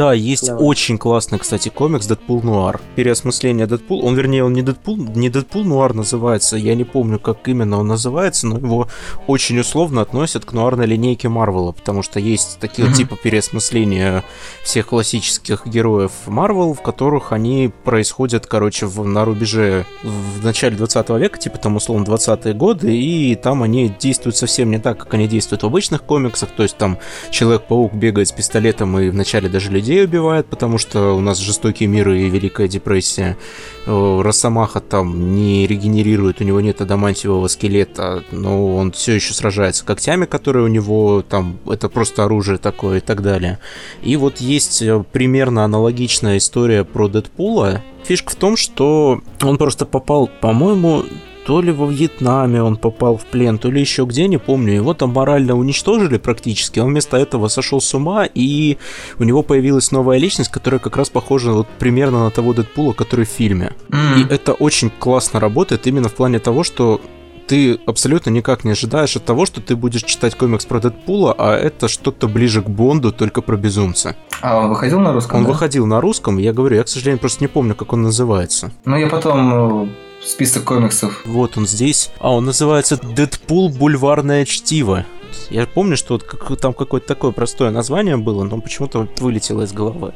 [0.00, 0.64] Да, есть Давай.
[0.64, 2.80] очень классный, кстати, комикс Дэдпул Нуар.
[2.96, 4.02] Переосмысление Дэдпул.
[4.02, 6.56] Он, вернее, он не Дэдпул, не Дэдпул Нуар называется.
[6.56, 8.88] Я не помню, как именно он называется, но его
[9.26, 12.94] очень условно относят к нуарной линейке Марвела, потому что есть такие mm-hmm.
[12.94, 14.24] типа переосмысления
[14.62, 21.10] всех классических героев Марвел, в которых они происходят, короче, в, на рубеже в начале 20
[21.10, 25.28] века, типа там условно 20-е годы, и там они действуют совсем не так, как они
[25.28, 26.96] действуют в обычных комиксах, то есть там
[27.30, 31.88] Человек-паук бегает с пистолетом и вначале даже людей людей убивает, потому что у нас жестокие
[31.88, 33.36] миры и Великая депрессия.
[33.86, 39.84] Э, Росомаха там не регенерирует, у него нет адамантиевого скелета, но он все еще сражается
[39.84, 43.58] когтями, которые у него там, это просто оружие такое и так далее.
[44.02, 47.82] И вот есть э, примерно аналогичная история про Дэдпула.
[48.04, 51.04] Фишка в том, что он просто попал, по-моему,
[51.46, 54.74] то ли во Вьетнаме он попал в плен, то ли еще где, не помню.
[54.74, 56.80] Его там морально уничтожили практически.
[56.80, 58.78] Он вместо этого сошел с ума, и
[59.18, 63.24] у него появилась новая личность, которая как раз похожа вот примерно на того Дэдпула, который
[63.24, 63.72] в фильме.
[63.88, 64.20] Mm-hmm.
[64.20, 67.00] И это очень классно работает именно в плане того, что
[67.50, 71.56] ты абсолютно никак не ожидаешь от того, что ты будешь читать комикс про Дэдпула, а
[71.56, 74.14] это что-то ближе к Бонду, только про безумца.
[74.40, 75.38] А он выходил на русском?
[75.38, 75.50] Он да?
[75.50, 78.70] выходил на русском, я говорю, я, к сожалению, просто не помню, как он называется.
[78.84, 79.88] Ну, я потом э,
[80.22, 81.22] список комиксов.
[81.24, 82.10] Вот он здесь.
[82.18, 83.68] А, он называется «Дэдпул.
[83.68, 85.04] Бульварное чтиво».
[85.48, 89.72] Я помню, что вот как, там какое-то такое простое название было, но почему-то вылетело из
[89.72, 90.12] головы.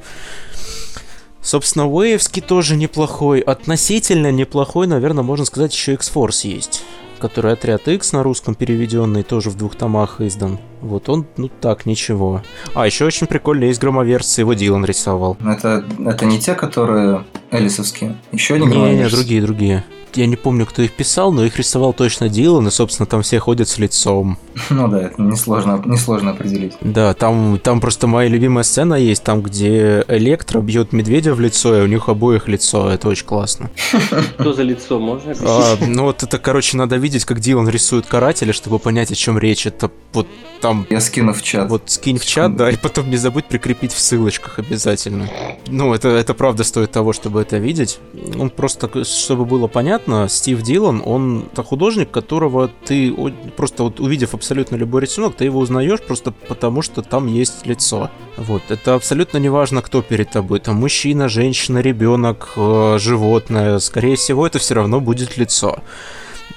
[1.41, 3.41] Собственно, Уэевский тоже неплохой.
[3.41, 6.83] Относительно неплохой, наверное, можно сказать, еще X-Force есть.
[7.19, 10.59] Который отряд X на русском переведенный, тоже в двух томах издан.
[10.85, 12.43] Вот он, ну так, ничего.
[12.75, 15.39] А, еще очень прикольно есть громоверцы, его Дилан рисовал.
[15.45, 18.17] Это, это не те, которые элисовские?
[18.33, 19.85] Еще не Не, не, другие, другие
[20.17, 23.39] я не помню, кто их писал, но их рисовал точно Дилан, и, собственно, там все
[23.39, 24.39] ходят с лицом.
[24.71, 26.75] Ну да, это несложно, несложно определить.
[26.81, 31.79] Да, там, там просто моя любимая сцена есть, там, где Электро бьет медведя в лицо,
[31.79, 33.71] и у них обоих лицо, это очень классно.
[34.41, 38.53] Что за лицо, можно а, Ну вот это, короче, надо видеть, как Дилан рисует карателя,
[38.53, 39.67] чтобы понять, о чем речь.
[39.67, 40.27] Это вот
[40.61, 40.74] там...
[40.91, 41.69] Я скину в чат.
[41.69, 45.29] Вот скинь в чат, да, и потом не забудь прикрепить в ссылочках обязательно.
[45.69, 47.99] Ну, это, это правда стоит того, чтобы это видеть.
[48.39, 53.15] Он просто, чтобы было понятно, Стив Дилан, он это художник, которого ты
[53.57, 58.11] просто вот увидев абсолютно любой рисунок, ты его узнаешь просто потому, что там есть лицо.
[58.37, 64.17] Вот, это абсолютно не важно, кто перед тобой, там мужчина, женщина, ребенок, э, животное, скорее
[64.17, 65.79] всего, это все равно будет лицо.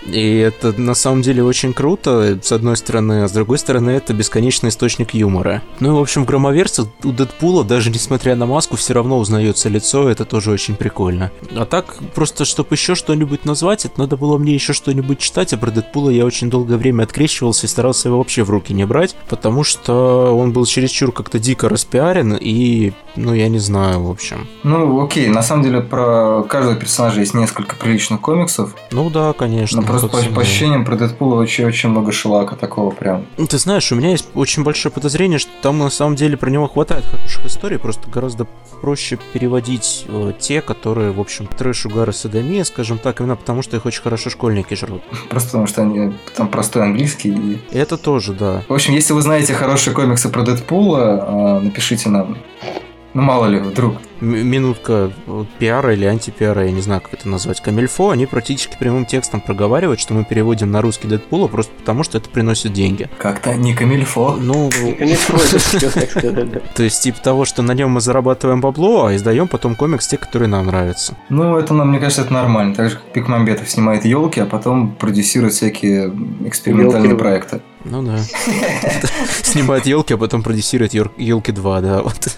[0.05, 4.13] И это на самом деле очень круто, с одной стороны, а с другой стороны, это
[4.13, 5.61] бесконечный источник юмора.
[5.79, 9.69] Ну и, в общем, в громоверце у Дэдпула, даже несмотря на маску, все равно узнается
[9.69, 11.31] лицо, это тоже очень прикольно.
[11.55, 15.57] А так, просто чтобы еще что-нибудь назвать, это надо было мне еще что-нибудь читать, а
[15.57, 19.15] про Дэдпула я очень долгое время открещивался и старался его вообще в руки не брать,
[19.27, 24.47] потому что он был чересчур как-то дико распиарен, и, ну, я не знаю, в общем.
[24.63, 28.73] Ну, окей, на самом деле про каждого персонажа есть несколько приличных комиксов.
[28.91, 29.81] Ну да, конечно.
[29.81, 33.25] Но просто по, по ощущениям про Дэдпула очень-очень много шлака такого прям.
[33.37, 36.49] Ну, ты знаешь, у меня есть очень большое подозрение, что там на самом деле про
[36.49, 38.47] него хватает хороших историй, просто гораздо
[38.81, 43.61] проще переводить э, те, которые, в общем, трэш, угар и садомия, скажем так, именно потому,
[43.61, 45.01] что их очень хорошо школьники жрут.
[45.29, 47.29] Просто потому, что они там простой английский.
[47.29, 47.59] И...
[47.71, 48.63] Это тоже, да.
[48.67, 52.37] В общем, если вы знаете хорошие комиксы про Дэдпула, э, напишите нам.
[53.17, 55.11] Ну, мало ли, вдруг минутка
[55.57, 59.99] пиара или антипиара, я не знаю, как это назвать, Камильфо, они практически прямым текстом проговаривают,
[59.99, 63.09] что мы переводим на русский Дэдпула просто потому, что это приносит деньги.
[63.17, 64.35] Как-то не Камильфо.
[64.39, 64.69] Ну,
[66.75, 70.17] то есть, типа того, что на нем мы зарабатываем бабло, а издаем потом комикс те,
[70.17, 71.17] которые нам нравятся.
[71.29, 72.75] Ну, это, мне кажется, это нормально.
[72.75, 76.13] Так же, как Пикмамбетов снимает елки, а потом продюсирует всякие
[76.45, 77.61] экспериментальные проекты.
[77.89, 78.17] Ну да.
[79.43, 82.01] Снимает елки, а потом продюсирует елки 2, да.
[82.01, 82.37] Вот.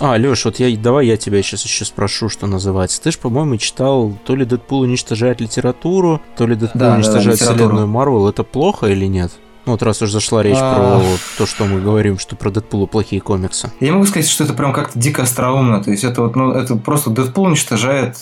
[0.00, 3.00] А, Леш, вот я давай я тебя сейчас еще спрошу, что называется.
[3.00, 7.46] Ты же, по-моему, читал то ли Дэдпул уничтожает литературу, то ли Дэдпул да, уничтожает да,
[7.46, 8.28] вселенную Марвел.
[8.28, 9.32] Это плохо или нет?
[9.66, 10.98] Ну, вот раз уж зашла речь а...
[10.98, 11.02] про
[11.38, 13.72] то, что мы говорим, что про Дэдпула плохие комиксы.
[13.80, 15.82] Я могу сказать, что это прям как-то дико остроумно.
[15.82, 18.18] То есть это вот, ну, это просто Дэдпул уничтожает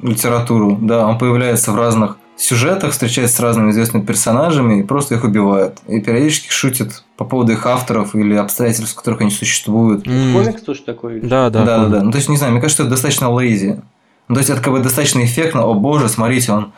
[0.00, 0.78] литературу.
[0.80, 5.78] Да, он появляется в разных сюжетах, встречается с разными известными персонажами и просто их убивает.
[5.86, 10.06] И периодически шутит по поводу их авторов или обстоятельств, в которых они существуют.
[10.06, 10.32] Mm.
[10.32, 11.20] Комикс тоже такой?
[11.20, 11.64] Да, да.
[11.64, 12.02] Да, да, да.
[12.02, 13.80] Ну, то есть, не знаю, мне кажется, это достаточно лейзи.
[14.28, 15.62] Ну, то есть, это как бы достаточно эффектно.
[15.64, 16.72] О боже, смотрите, он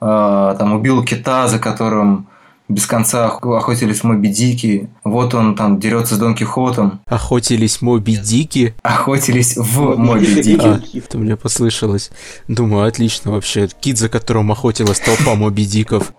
[0.00, 2.26] э, там убил кита, за которым
[2.68, 4.90] без конца охотились Моби Дики.
[5.04, 7.00] Вот он там дерется с Дон Кихотом.
[7.06, 8.74] Охотились Моби Дики?
[8.82, 10.66] Охотились в Моби Дики.
[10.66, 12.10] А, это мне послышалось.
[12.48, 13.68] Думаю, отлично вообще.
[13.68, 16.12] Кит, за которым охотилась толпа Моби Диков.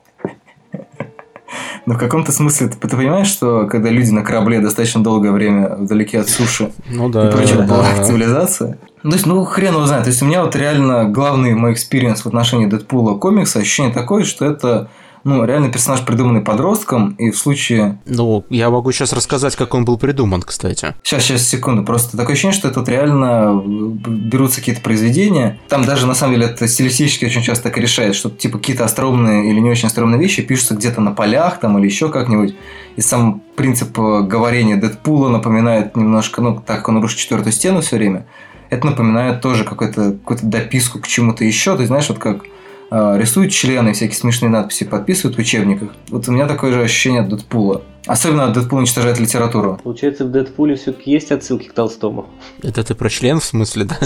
[1.85, 5.75] Но в каком-то смысле ты, ты понимаешь, что когда люди на корабле достаточно долгое время
[5.77, 7.75] вдалеке от суши ну, да, и прочего да.
[7.75, 8.77] была цивилизация.
[9.03, 10.03] Ну, то есть, ну, хрен его знает.
[10.03, 14.25] То есть, у меня вот реально главный мой experience в отношении Дэдпула комикса ощущение такое,
[14.25, 14.89] что это
[15.23, 17.99] ну, реально персонаж, придуманный подростком, и в случае...
[18.05, 20.95] Ну, я могу сейчас рассказать, как он был придуман, кстати.
[21.03, 21.83] Сейчас, сейчас, секунду.
[21.83, 25.59] Просто такое ощущение, что это вот реально берутся какие-то произведения.
[25.67, 28.85] Там даже, на самом деле, это стилистически очень часто так и решает, что, типа, какие-то
[28.85, 32.55] остроумные или не очень остроумные вещи пишутся где-то на полях там или еще как-нибудь.
[32.95, 37.97] И сам принцип говорения Дэдпула напоминает немножко, ну, так как он рушит четвертую стену все
[37.97, 38.25] время,
[38.69, 41.77] это напоминает тоже какую-то какую дописку к чему-то еще.
[41.77, 42.43] Ты знаешь, вот как
[42.91, 45.93] рисуют члены, всякие смешные надписи подписывают в учебниках.
[46.09, 47.81] Вот у меня такое же ощущение от Дэдпула.
[48.05, 49.79] Особенно Дэдпул уничтожает литературу.
[49.83, 52.27] Получается, в Дэдпуле все-таки есть отсылки к Толстому.
[52.63, 53.97] Это ты про член, в смысле, да?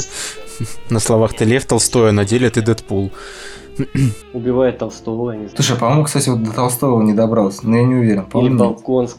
[0.89, 3.12] На словах ты Лев Толстой, а на деле ты Дэдпул.
[4.34, 5.56] Убивает Толстого, я не знаю.
[5.56, 8.26] Слушай, по-моему, кстати, вот до Толстого не добрался, но я не уверен.
[8.34, 9.17] Или Балконск.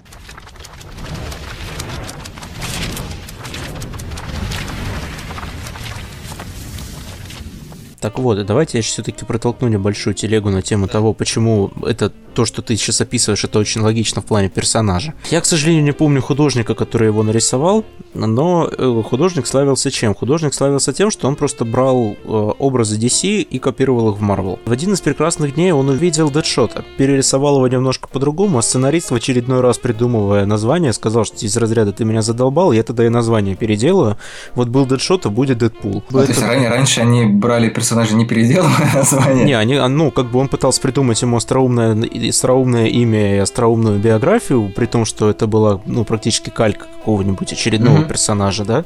[8.03, 12.63] Так вот, давайте я все-таки протолкну небольшую телегу на тему того, почему это то, что
[12.63, 15.15] ты сейчас описываешь, это очень логично в плане персонажа.
[15.31, 18.71] Я, к сожалению, не помню художника, который его нарисовал, но
[19.09, 20.15] художник славился чем?
[20.15, 24.59] Художник славился тем, что он просто брал образы DC и копировал их в Marvel.
[24.65, 29.15] В один из прекрасных дней он увидел Дэдшота, перерисовал его немножко по-другому, а сценарист в
[29.15, 33.57] очередной раз придумывая название, сказал, что из разряда ты меня задолбал, я тогда и название
[33.57, 34.19] переделаю.
[34.55, 36.03] Вот был Дэдшот, а будет Дэдпул.
[36.13, 36.27] А, это...
[36.27, 39.45] То есть раньше они брали персонажа не переделывая название?
[39.45, 41.95] Не, они, ну, как бы он пытался придумать ему остроумное
[42.31, 47.99] остроумное имя и остроумную биографию, при том, что это была, ну, практически калька какого-нибудь очередного
[47.99, 48.09] mm-hmm.
[48.09, 48.85] персонажа, да.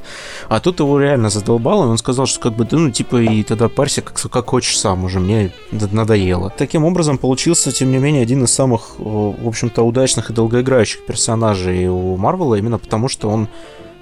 [0.49, 3.43] А тут его реально задолбало, и он сказал, что как бы, да, ну, типа, и
[3.43, 6.53] тогда парься как, как хочешь сам уже, мне надоело.
[6.57, 11.89] Таким образом, получился, тем не менее, один из самых, в общем-то, удачных и долгоиграющих персонажей
[11.89, 13.49] у Марвела, именно потому, что он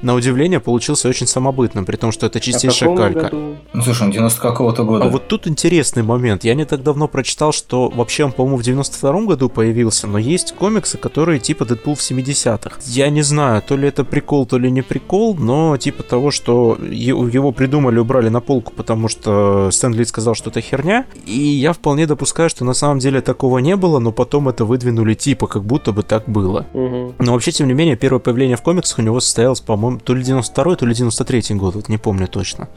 [0.04, 3.20] на удивление получился очень самобытным, при том, что это чистейшая а калька.
[3.20, 3.56] Году?
[3.72, 5.04] Ну слушай, он 90 какого-то года.
[5.06, 6.44] А вот тут интересный момент.
[6.44, 10.52] Я не так давно прочитал, что вообще он, по-моему, в 92 году появился, но есть
[10.52, 12.80] комиксы, которые типа Дэдпул в 70-х.
[12.86, 16.78] Я не знаю, то ли это прикол, то ли не прикол, но типа того, что
[16.80, 21.06] его придумали, убрали на полку, потому что Стэн Ли сказал, что это херня.
[21.24, 25.14] И я вполне допускаю, что на самом деле такого не было, но потом это выдвинули
[25.14, 26.66] типа, как будто бы так было.
[26.74, 27.14] Угу.
[27.18, 30.22] Но вообще, тем не менее, первое появление в комиксах у него состоялось, по-моему, то ли
[30.22, 32.68] 92 то ли 93 год, вот не помню точно.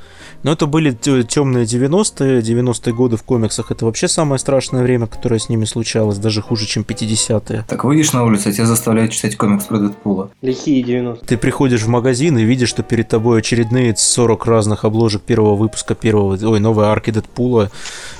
[0.44, 5.40] Но это были темные 90-е, 90-е годы в комиксах, это вообще самое страшное время, которое
[5.40, 7.66] с ними случалось, даже хуже, чем 50-е.
[7.68, 10.30] Так выйдешь на улицу, а тебя заставляют читать комикс про Дэдпула.
[10.42, 15.24] Лихие 90 Ты приходишь в магазин и видишь, что перед тобой очередные 40 разных обложек
[15.24, 17.72] первого выпуска первого, ой, новой арки Дэдпула,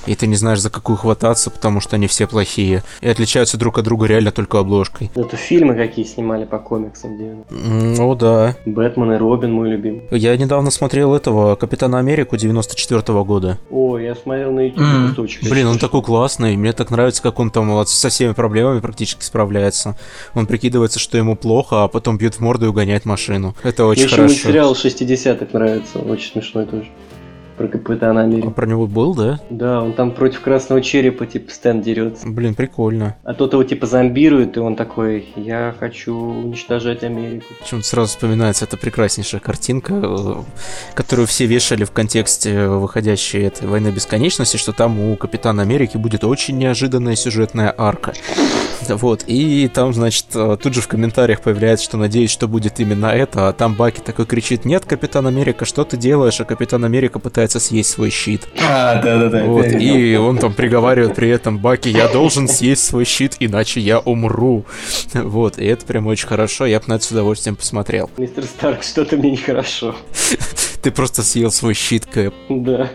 [0.06, 2.84] и ты не знаешь, за какую хвататься, потому что они все плохие.
[3.02, 5.12] И отличаются друг от друга реально только обложкой.
[5.16, 8.56] Это фильмы какие снимали по комиксам 90 О, да.
[8.78, 10.04] Бэтмен и Робин мой любимый.
[10.12, 13.58] Я недавно смотрел этого Капитана Америку 94 -го года.
[13.72, 15.10] О, я смотрел на YouTube М.
[15.10, 15.50] кусочек.
[15.50, 16.56] Блин, он такой классный.
[16.56, 19.98] Мне так нравится, как он там вот со всеми проблемами практически справляется.
[20.36, 23.56] Он прикидывается, что ему плохо, а потом бьет в морду и угоняет машину.
[23.64, 24.34] Это Мне очень еще хорошо.
[24.34, 26.86] мультсериал 60-х нравится, очень смешной тоже.
[27.58, 28.50] Про Капитана А Америки.
[28.50, 29.40] про него был, да?
[29.50, 32.28] Да, он там против Красного Черепа, типа, Стэн дерется.
[32.28, 33.16] Блин, прикольно.
[33.24, 37.46] А тот его, типа, зомбирует, и он такой, я хочу уничтожать Америку.
[37.62, 40.36] Почему-то сразу вспоминается эта прекраснейшая картинка, э,
[40.94, 46.24] которую все вешали в контексте выходящей этой войны бесконечности, что там у Капитана Америки будет
[46.24, 48.14] очень неожиданная сюжетная арка.
[48.88, 53.08] Вот, и там, значит, э, тут же в комментариях появляется, что надеюсь, что будет именно
[53.08, 56.40] это, а там Баки такой кричит, нет, Капитан Америка, что ты делаешь?
[56.40, 58.48] А Капитан Америка пытается съесть свой щит.
[58.62, 59.44] А, да-да-да.
[59.46, 64.00] Вот, и он там приговаривает при этом Баки, я должен съесть свой щит, иначе я
[64.00, 64.66] умру.
[65.14, 68.10] Вот, и это прям очень хорошо, я бы на это с удовольствием посмотрел.
[68.18, 69.96] Мистер Старк, что-то мне нехорошо.
[70.82, 72.34] Ты просто съел свой щит, Кэп.
[72.50, 72.92] Да.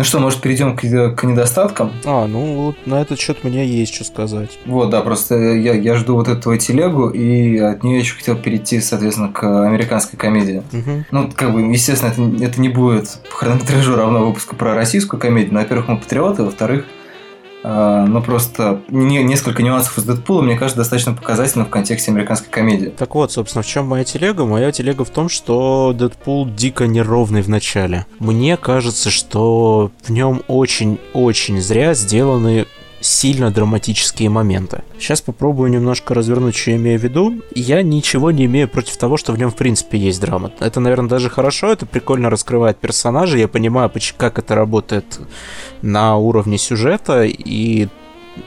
[0.00, 1.92] Ну что, может, перейдем к, к недостаткам?
[2.06, 4.58] А, ну вот на этот счет мне есть что сказать.
[4.64, 8.80] Вот, да, просто я, я жду вот эту телегу, и от нее еще хотел перейти,
[8.80, 10.62] соответственно, к американской комедии.
[10.72, 11.04] Мгм.
[11.10, 15.52] Ну, как бы, естественно, это, это не будет по хронометражу равно выпуску про российскую комедию.
[15.52, 16.86] Но, во-первых, мы патриоты, во-вторых,
[17.62, 22.92] но просто не, несколько нюансов из Дэдпула, мне кажется, достаточно показательно в контексте американской комедии.
[22.96, 24.44] Так вот, собственно, в чем моя телега?
[24.44, 28.06] Моя телега в том, что Дэдпул дико неровный в начале.
[28.18, 32.66] Мне кажется, что в нем очень-очень зря сделаны
[33.00, 34.82] сильно драматические моменты.
[34.98, 37.42] Сейчас попробую немножко развернуть, что я имею в виду.
[37.54, 40.52] Я ничего не имею против того, что в нем в принципе есть драма.
[40.60, 45.20] Это, наверное, даже хорошо, это прикольно раскрывает персонажа, я понимаю, как это работает
[45.82, 47.88] на уровне сюжета, и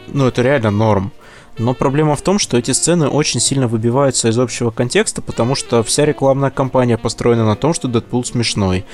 [0.08, 1.12] ну, это реально норм.
[1.58, 5.84] Но проблема в том, что эти сцены очень сильно выбиваются из общего контекста, потому что
[5.84, 8.86] вся рекламная кампания построена на том, что Дэдпул смешной.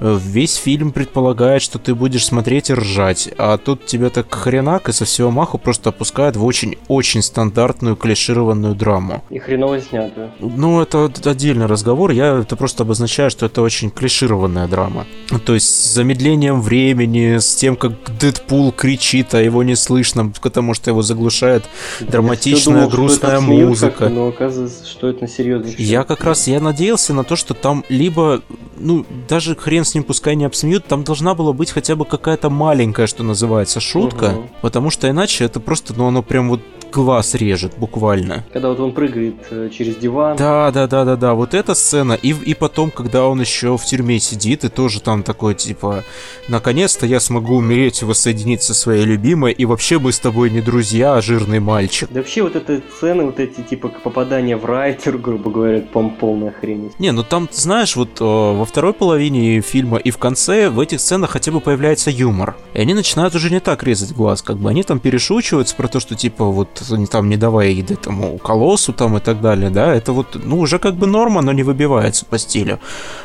[0.00, 4.92] Весь фильм предполагает, что ты будешь смотреть и ржать, а тут тебя так хренак и
[4.92, 9.22] со всего маху просто опускают в очень-очень стандартную клишированную драму.
[9.30, 10.30] И хреново снятую.
[10.40, 15.06] Ну, это отдельный разговор, я это просто обозначаю, что это очень клишированная драма.
[15.44, 20.74] То есть с замедлением времени, с тем, как Дэдпул кричит, а его не слышно, потому
[20.74, 21.64] что его заглушает
[22.00, 24.08] драматичная, думал, грустная музыка.
[24.08, 25.70] Но оказывается, что это на серьезно.
[25.76, 28.42] Я как раз, я надеялся на то, что там либо,
[28.80, 32.50] ну, даже хрен с ним пускай не обсмеют, там должна была быть хотя бы какая-то
[32.50, 34.50] маленькая, что называется, шутка, угу.
[34.62, 38.44] потому что иначе это просто, ну, оно прям вот глаз режет буквально.
[38.52, 40.36] Когда вот он прыгает э, через диван.
[40.36, 41.34] Да, да, да, да, да.
[41.34, 42.14] Вот эта сцена.
[42.14, 46.04] И, и потом, когда он еще в тюрьме сидит, и тоже там такой, типа,
[46.48, 50.60] наконец-то я смогу умереть и воссоединиться со своей любимой, и вообще мы с тобой не
[50.60, 52.08] друзья, а жирный мальчик.
[52.10, 56.52] Да вообще вот эта сцены, вот эти, типа, попадания в райтер, грубо говоря, пом полная
[56.52, 56.92] хрень.
[56.98, 61.00] Не, ну там, знаешь, вот о, во второй половине фильма и в конце в этих
[61.00, 62.56] сценах хотя бы появляется юмор.
[62.72, 65.98] И они начинают уже не так резать глаз, как бы они там перешучиваются про то,
[65.98, 66.80] что, типа, вот
[67.10, 70.78] там не давая еды этому колоссу там и так далее, да, это вот, ну, уже
[70.78, 72.78] как бы норма, но не выбивается по стилю.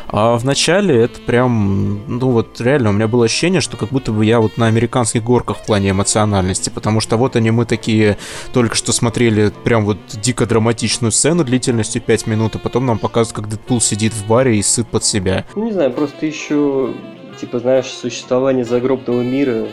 [0.08, 4.12] А в начале это прям, ну вот реально у меня было ощущение, что как будто
[4.12, 8.17] бы я вот на американских горках в плане эмоциональности, потому что вот они мы такие
[8.53, 13.36] только что смотрели прям вот дико драматичную сцену длительностью 5 минут, а потом нам показывают,
[13.36, 15.35] как Дэдпул сидит в баре и сыт под себя.
[15.56, 16.93] Ну, не знаю, просто еще
[17.39, 19.65] типа, знаешь, существование загробного мира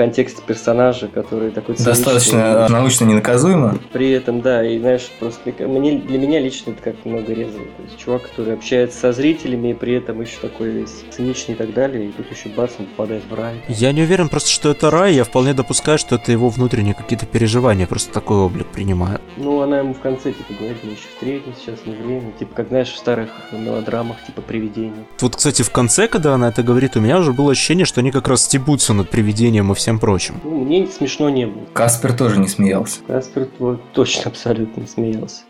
[0.00, 3.78] контексте персонажа, который такой Достаточно научно ненаказуемо.
[3.92, 7.66] При этом, да, и знаешь, просто мне, для меня лично это как много резало.
[7.76, 11.58] То есть чувак, который общается со зрителями, и при этом еще такой весь циничный и
[11.58, 13.62] так далее, и тут еще бац, он попадает в рай.
[13.68, 17.26] Я не уверен просто, что это рай, я вполне допускаю, что это его внутренние какие-то
[17.26, 19.20] переживания, просто такой облик принимаю.
[19.36, 22.32] Ну, она ему в конце, типа, говорит, мы еще встретимся, сейчас не время.
[22.38, 25.04] Типа, как, знаешь, в старых мелодрамах, типа, привидения.
[25.20, 28.10] Вот, кстати, в конце, когда она это говорит, у меня уже было ощущение, что они
[28.10, 30.40] как раз стебутся над привидением и всем прочим.
[30.44, 31.64] Ну, мне смешно не было.
[31.72, 33.00] Каспер тоже не смеялся.
[33.06, 35.42] Каспер вот, точно абсолютно не смеялся.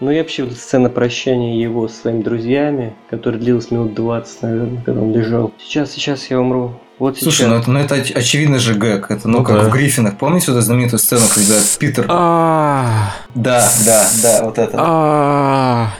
[0.00, 4.82] Ну и вообще вот сцена прощания его с своими друзьями, которая длилась минут 20, наверное,
[4.84, 5.52] когда он лежал.
[5.58, 6.74] Сейчас, сейчас я умру.
[6.98, 7.48] Вот Слушай, сейчас.
[7.48, 9.10] ну это, ну это очевидно же гэг.
[9.10, 9.68] Это ну, ну как да.
[9.68, 10.16] в Гриффинах.
[10.16, 12.06] Помните вот эту знаменитую сцену, когда Питер...
[12.08, 13.12] А.
[13.34, 14.76] Да, да, да, вот это.
[14.78, 15.90] А.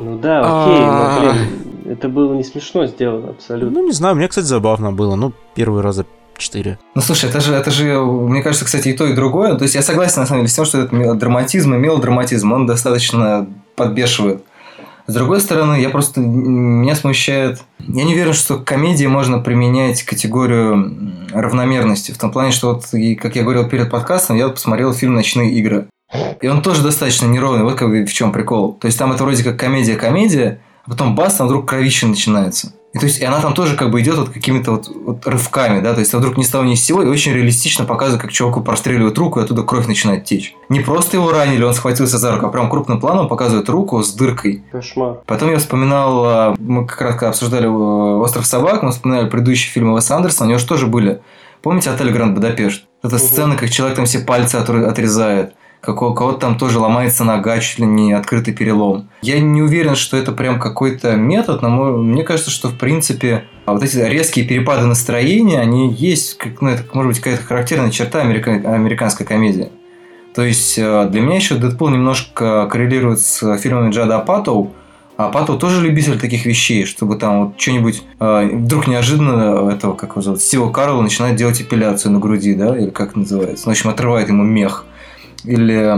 [0.00, 3.80] Ну да, окей, но, блин, это было не смешно сделано абсолютно.
[3.80, 5.16] Ну, не знаю, мне, кстати, забавно было.
[5.16, 5.98] Ну, первый раз
[6.38, 6.78] 4.
[6.94, 9.54] Ну слушай, это же, это же, мне кажется, кстати, и то, и другое.
[9.56, 12.66] То есть я согласен, на самом деле, с тем, что этот драматизм и мелодраматизм, он
[12.66, 13.46] достаточно
[13.76, 14.42] подбешивает.
[15.06, 17.62] С другой стороны, я просто меня смущает.
[17.78, 22.12] Я не уверен, что к комедии можно применять категорию равномерности.
[22.12, 22.84] В том плане, что вот,
[23.18, 25.86] как я говорил перед подкастом, я посмотрел фильм Ночные игры.
[26.42, 27.64] И он тоже достаточно неровный.
[27.64, 28.74] Вот как в чем прикол.
[28.74, 32.72] То есть там это вроде как комедия-комедия, а потом бас, там вдруг кровище начинается.
[32.94, 35.82] И, то есть, и она там тоже как бы идет вот какими-то вот, вот рывками,
[35.82, 38.32] да, то есть, вдруг ни с того ни с сего, и очень реалистично показывает, как
[38.32, 40.54] чуваку простреливают руку, и оттуда кровь начинает течь.
[40.70, 44.14] Не просто его ранили, он схватился за руку, а прям крупным планом показывает руку с
[44.14, 44.62] дыркой.
[44.72, 45.18] Кошмар.
[45.26, 49.70] Потом я вспоминал, а, мы как раз когда обсуждали э, «Остров собак», мы вспоминали предыдущие
[49.70, 51.20] фильмы Уэса Андерсона, у него же тоже были.
[51.60, 52.84] Помните «Отель Гранд Будапешт»?
[53.02, 53.22] Это угу.
[53.22, 57.86] сцена, как человек там все пальцы отрезает какого кого-то там тоже ломается нога, чуть ли
[57.86, 59.08] не открытый перелом.
[59.22, 63.82] Я не уверен, что это прям какой-то метод, но мне кажется, что в принципе вот
[63.82, 68.50] эти резкие перепады настроения, они есть, как, ну, это может быть какая-то характерная черта америка...
[68.52, 69.70] американской комедии.
[70.34, 74.72] То есть э, для меня еще Дэдпул немножко коррелирует с фильмами Джада Апатоу,
[75.16, 80.10] а Патоу тоже любитель таких вещей, чтобы там вот что-нибудь э, вдруг неожиданно этого, как
[80.10, 83.66] его зовут, Стива Карла начинает делать эпиляцию на груди, да, или как это называется.
[83.66, 84.86] В общем, отрывает ему мех.
[85.44, 85.94] Или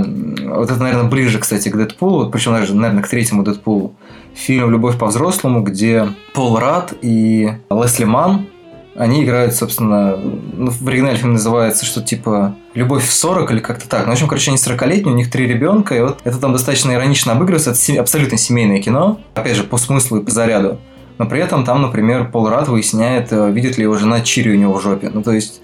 [0.46, 3.94] вот это, наверное, ближе, кстати, к Дэдпулу, причем даже, наверное, к третьему Дэдпулу.
[4.34, 8.46] Фильм «Любовь по-взрослому», где Пол Рад и Лесли Ман,
[8.94, 13.88] они играют, собственно, ну, в оригинале фильм называется что типа «Любовь в 40» или как-то
[13.88, 14.04] так.
[14.04, 16.92] Ну, в общем, короче, они 40-летние, у них три ребенка, и вот это там достаточно
[16.92, 17.70] иронично обыгрывается.
[17.70, 20.78] Это абсолютно семейное кино, опять же, по смыслу и по заряду.
[21.18, 24.56] Но при этом там, например, Пол Рад выясняет, э, видит ли его жена Чири у
[24.56, 25.10] него в жопе.
[25.12, 25.60] Ну, то есть,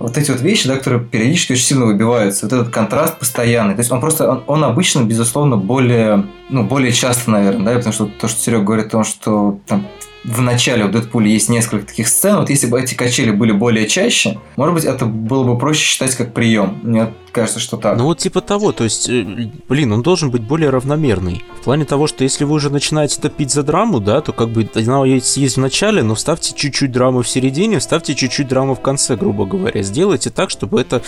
[0.00, 2.46] вот эти вот вещи, да, которые периодически очень сильно выбиваются.
[2.46, 3.74] Вот этот контраст постоянный.
[3.74, 7.92] То есть он просто, он, он обычно, безусловно, более, ну, более часто, наверное, да, потому
[7.92, 9.86] что то, что Серега говорит о том, что там
[10.24, 12.36] в начале у Дэдпуля есть несколько таких сцен.
[12.36, 16.14] Вот если бы эти качели были более чаще, может быть, это было бы проще считать
[16.14, 16.78] как прием.
[16.82, 17.96] Мне кажется, что так.
[17.96, 21.42] Ну вот типа того, то есть, э, блин, он должен быть более равномерный.
[21.60, 24.68] В плане того, что если вы уже начинаете топить за драму, да, то как бы
[24.74, 28.80] она есть, есть в начале, но вставьте чуть-чуть драмы в середине, вставьте чуть-чуть драмы в
[28.80, 29.82] конце, грубо говоря.
[29.82, 31.02] Сделайте так, чтобы это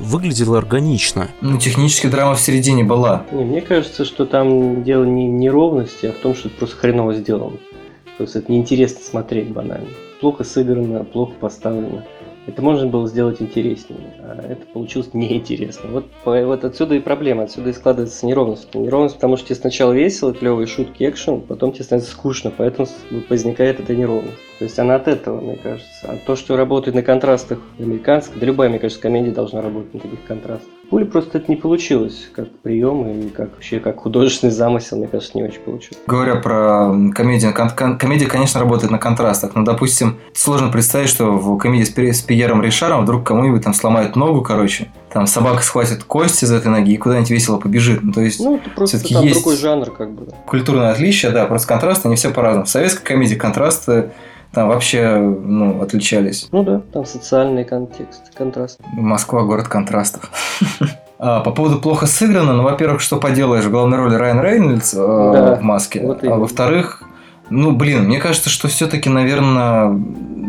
[0.00, 1.28] выглядело органично.
[1.40, 3.26] Ну, технически драма в середине была.
[3.30, 6.76] Не, мне кажется, что там дело не в неровности, а в том, что это просто
[6.76, 7.58] хреново сделано.
[8.20, 9.88] То есть это неинтересно смотреть банально.
[10.20, 12.04] Плохо сыграно, плохо поставлено.
[12.46, 15.88] Это можно было сделать интереснее, а это получилось неинтересно.
[15.88, 18.74] Вот, вот отсюда и проблема, отсюда и складывается неровность.
[18.74, 22.86] Неровность, потому что тебе сначала весело, клевые шутки, экшен, потом тебе становится скучно, поэтому
[23.30, 24.36] возникает эта неровность.
[24.58, 25.88] То есть она от этого, мне кажется.
[26.02, 30.00] А то, что работает на контрастах американских, да любая, мне кажется, комедия должна работать на
[30.00, 30.68] таких контрастах.
[30.90, 35.38] Пули просто это не получилось, как прием и как вообще как художественный замысел, мне кажется,
[35.38, 35.98] не очень получилось.
[36.08, 41.56] Говоря про комедию, кон- комедия, конечно, работает на контрастах, но, допустим, сложно представить, что в
[41.58, 46.02] комедии с, Пи- с Пьером Ришаром вдруг кому-нибудь там сломают ногу, короче, там собака схватит
[46.02, 48.02] кость из этой ноги и куда-нибудь весело побежит.
[48.02, 50.26] Ну, то есть, Ну, это просто там есть- другой жанр, как бы.
[50.46, 52.66] культурное отличие, да, просто контрасты, они все по-разному.
[52.66, 54.10] В советской комедии контрасты
[54.52, 56.48] там вообще, ну, отличались.
[56.52, 58.80] Ну да, там социальный контекст, контраст.
[58.92, 60.30] Москва– город контрастов.
[61.22, 64.96] А, По поводу плохо сыграно, ну, во-первых, что поделаешь, в главной роли Райан Рейнольдс э,
[64.96, 67.02] Да, в маске, вот а во-вторых,
[67.50, 70.00] ну, блин, мне кажется, что все-таки, наверное,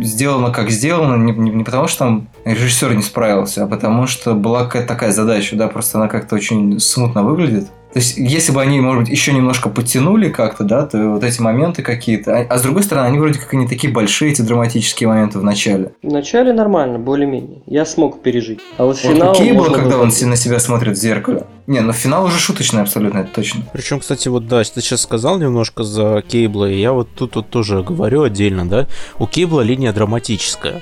[0.01, 4.33] сделано как сделано, не, не- не потому что там режиссер не справился, а потому что
[4.33, 7.67] была какая-то такая задача, да, просто она как-то очень смутно выглядит.
[7.93, 11.41] То есть, если бы они, может быть, еще немножко подтянули как-то, да, то вот эти
[11.41, 12.37] моменты какие-то.
[12.37, 15.39] А, а с другой стороны, они вроде как и не такие большие, эти драматические моменты
[15.39, 15.91] в начале.
[16.01, 17.61] В начале нормально, более-менее.
[17.65, 18.59] Я смог пережить.
[18.77, 19.31] А вот Вот финал...
[19.31, 21.45] у Кейбла, можно когда он на себя смотрит в зеркале.
[21.67, 23.63] Не, ну финал уже шуточный абсолютно, это точно.
[23.73, 27.49] Причем, кстати, вот да, ты сейчас сказал немножко за Кейбла, и я вот тут вот
[27.49, 28.87] тоже говорю отдельно, да.
[29.19, 30.81] У Кейбла линия драматическая.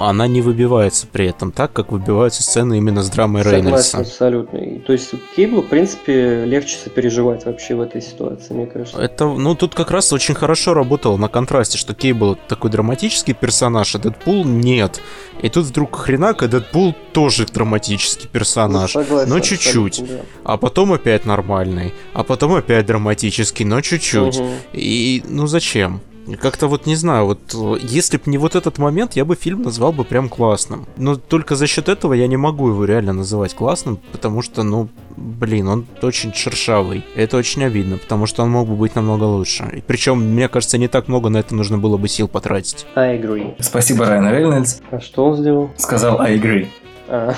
[0.00, 3.98] Она не выбивается при этом так, как выбиваются сцены именно с драмой Согласен, Рейнольдса.
[3.98, 4.56] абсолютно.
[4.58, 9.00] И, То есть Кейблу, в принципе, легче сопереживать вообще в этой ситуации, мне кажется.
[9.00, 13.94] Это, ну, тут как раз очень хорошо работало на контрасте, что Кейбл такой драматический персонаж,
[13.94, 15.00] а Дэдпул нет.
[15.42, 18.94] И тут вдруг хренака, Дэдпул тоже драматический персонаж.
[18.94, 20.00] Ну, согласен, но чуть-чуть.
[20.00, 21.94] абсолютно, А потом опять нормальный.
[22.14, 23.82] А потом опять драматический, но да.
[23.82, 24.38] чуть-чуть.
[24.38, 24.50] Мгм.
[24.72, 26.00] И, ну, зачем?
[26.36, 29.62] Как-то вот не знаю, вот э, если бы не вот этот момент, я бы фильм
[29.62, 30.86] назвал бы прям классным.
[30.96, 34.88] Но только за счет этого я не могу его реально называть классным, потому что, ну,
[35.16, 37.04] блин, он очень шершавый.
[37.14, 39.68] Это очень обидно, потому что он мог бы быть намного лучше.
[39.74, 42.86] И причем, мне кажется, не так много на это нужно было бы сил потратить.
[42.94, 43.54] I agree.
[43.60, 44.80] Спасибо, Райан Рейнольдс.
[44.90, 45.70] А что он сделал?
[45.76, 46.68] Сказал I agree.
[47.08, 47.34] А,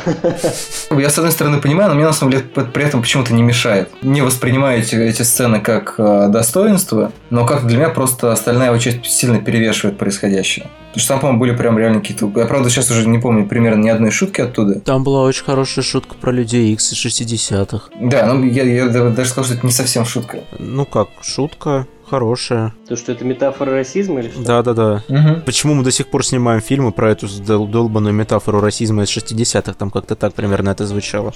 [0.90, 3.90] Я, с одной стороны, понимаю, но мне, на самом деле, при этом почему-то не мешает.
[4.02, 8.78] Не воспринимаю эти, эти сцены как э, достоинство, но как для меня просто остальная его
[8.78, 10.66] часть сильно перевешивает происходящее.
[10.88, 12.30] Потому что там, по-моему, были прям реально какие-то...
[12.34, 14.80] Я, правда, сейчас уже не помню примерно ни одной шутки оттуда.
[14.80, 17.90] Там была очень хорошая шутка про людей X из 60-х.
[18.00, 20.40] Да, ну я, я даже сказал, что это не совсем шутка.
[20.58, 22.74] Ну как, шутка хорошая.
[22.88, 24.42] то, что это метафора расизма или что?
[24.42, 25.02] Да-да-да.
[25.08, 25.42] Угу.
[25.46, 29.72] Почему мы до сих пор снимаем фильмы про эту дол- долбанную метафору расизма из 60-х?
[29.74, 31.32] Там как-то так примерно это звучало.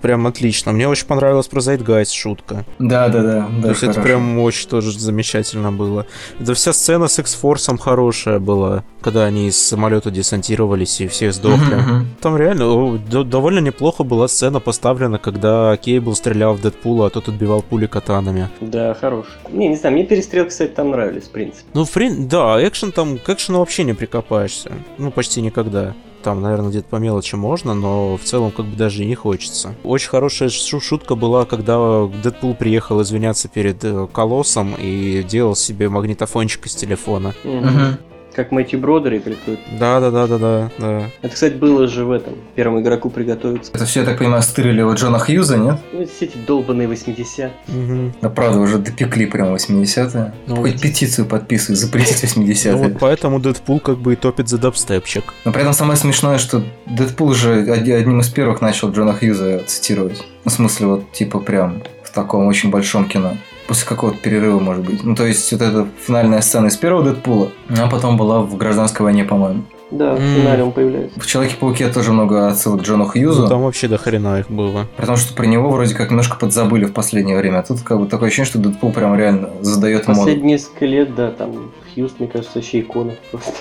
[0.00, 0.72] Прям отлично.
[0.72, 2.64] Мне очень понравилась про Zeitgeist шутка.
[2.78, 3.48] Да, да, да.
[3.62, 6.06] То есть это прям очень тоже замечательно было.
[6.38, 11.78] Да вся сцена с X-Force хорошая была, когда они из самолета десантировались и все сдохли.
[12.20, 17.62] Там реально довольно неплохо была сцена поставлена, когда Кейбл стрелял в Дэдпула, а тот отбивал
[17.62, 18.48] пули катанами.
[18.60, 19.26] Да, хорош.
[19.50, 21.64] Не, не знаю, мне перестрелки, кстати, там нравились, в принципе.
[21.74, 24.72] Ну, в прин- да, экшен там, к экшену вообще не прикопаешься.
[24.98, 25.94] Ну, почти никогда.
[26.22, 29.74] Там, наверное, где-то по мелочи можно, но в целом как бы даже и не хочется.
[29.82, 35.88] Очень хорошая шу- шутка была, когда Дэдпул приехал извиняться перед э, Колоссом и делал себе
[35.88, 37.34] магнитофончик из телефона.
[37.42, 37.96] Мгм.
[38.34, 39.60] Как Мэтью Бродерик или кто-то.
[39.78, 40.70] Да-да-да-да-да.
[40.78, 41.02] да.
[41.20, 42.34] Это, кстати, было же в этом.
[42.54, 43.70] Первому игроку приготовиться.
[43.74, 45.76] Это все, я так понимаю, стырили у Джона Хьюза, нет?
[45.92, 48.14] Ну, все эти долбанные 80 Мгм.
[48.22, 50.32] Да, правда, уже допекли прям 80-е.
[50.46, 50.80] Ну, Хоть вот.
[50.80, 52.72] петицию подписывай, запретить 80-е.
[52.72, 55.24] Ну вот поэтому Дэдпул как бы и топит за дабстепчик.
[55.44, 59.60] Но при этом самое смешное, что Дэдпул уже оди- одним из первых начал Джона Хьюза
[59.66, 60.24] цитировать.
[60.44, 63.36] Ну, в смысле, вот типа прям в таком очень большом кино
[63.72, 65.02] после какого-то перерыва, может быть.
[65.02, 69.02] Ну, то есть, вот эта финальная сцена из первого Дэдпула, она потом была в «Гражданской
[69.02, 69.62] войне», по-моему.
[69.90, 70.66] Да, в финале mm.
[70.66, 71.18] он появляется.
[71.18, 73.44] В Человеке-пауке тоже много отсылок к Джону Хьюзу.
[73.44, 74.88] Ну, там вообще до хрена их было.
[74.98, 77.60] Потому что про него вроде как немножко подзабыли в последнее время.
[77.60, 80.18] А тут как бы такое ощущение, что Дэдпул прям реально задает мод.
[80.18, 83.52] Последние несколько лет, да, там Хьюз, мне кажется, вообще икона просто.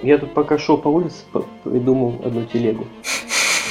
[0.00, 1.24] Я тут пока шел по улице,
[1.64, 2.86] придумал одну телегу.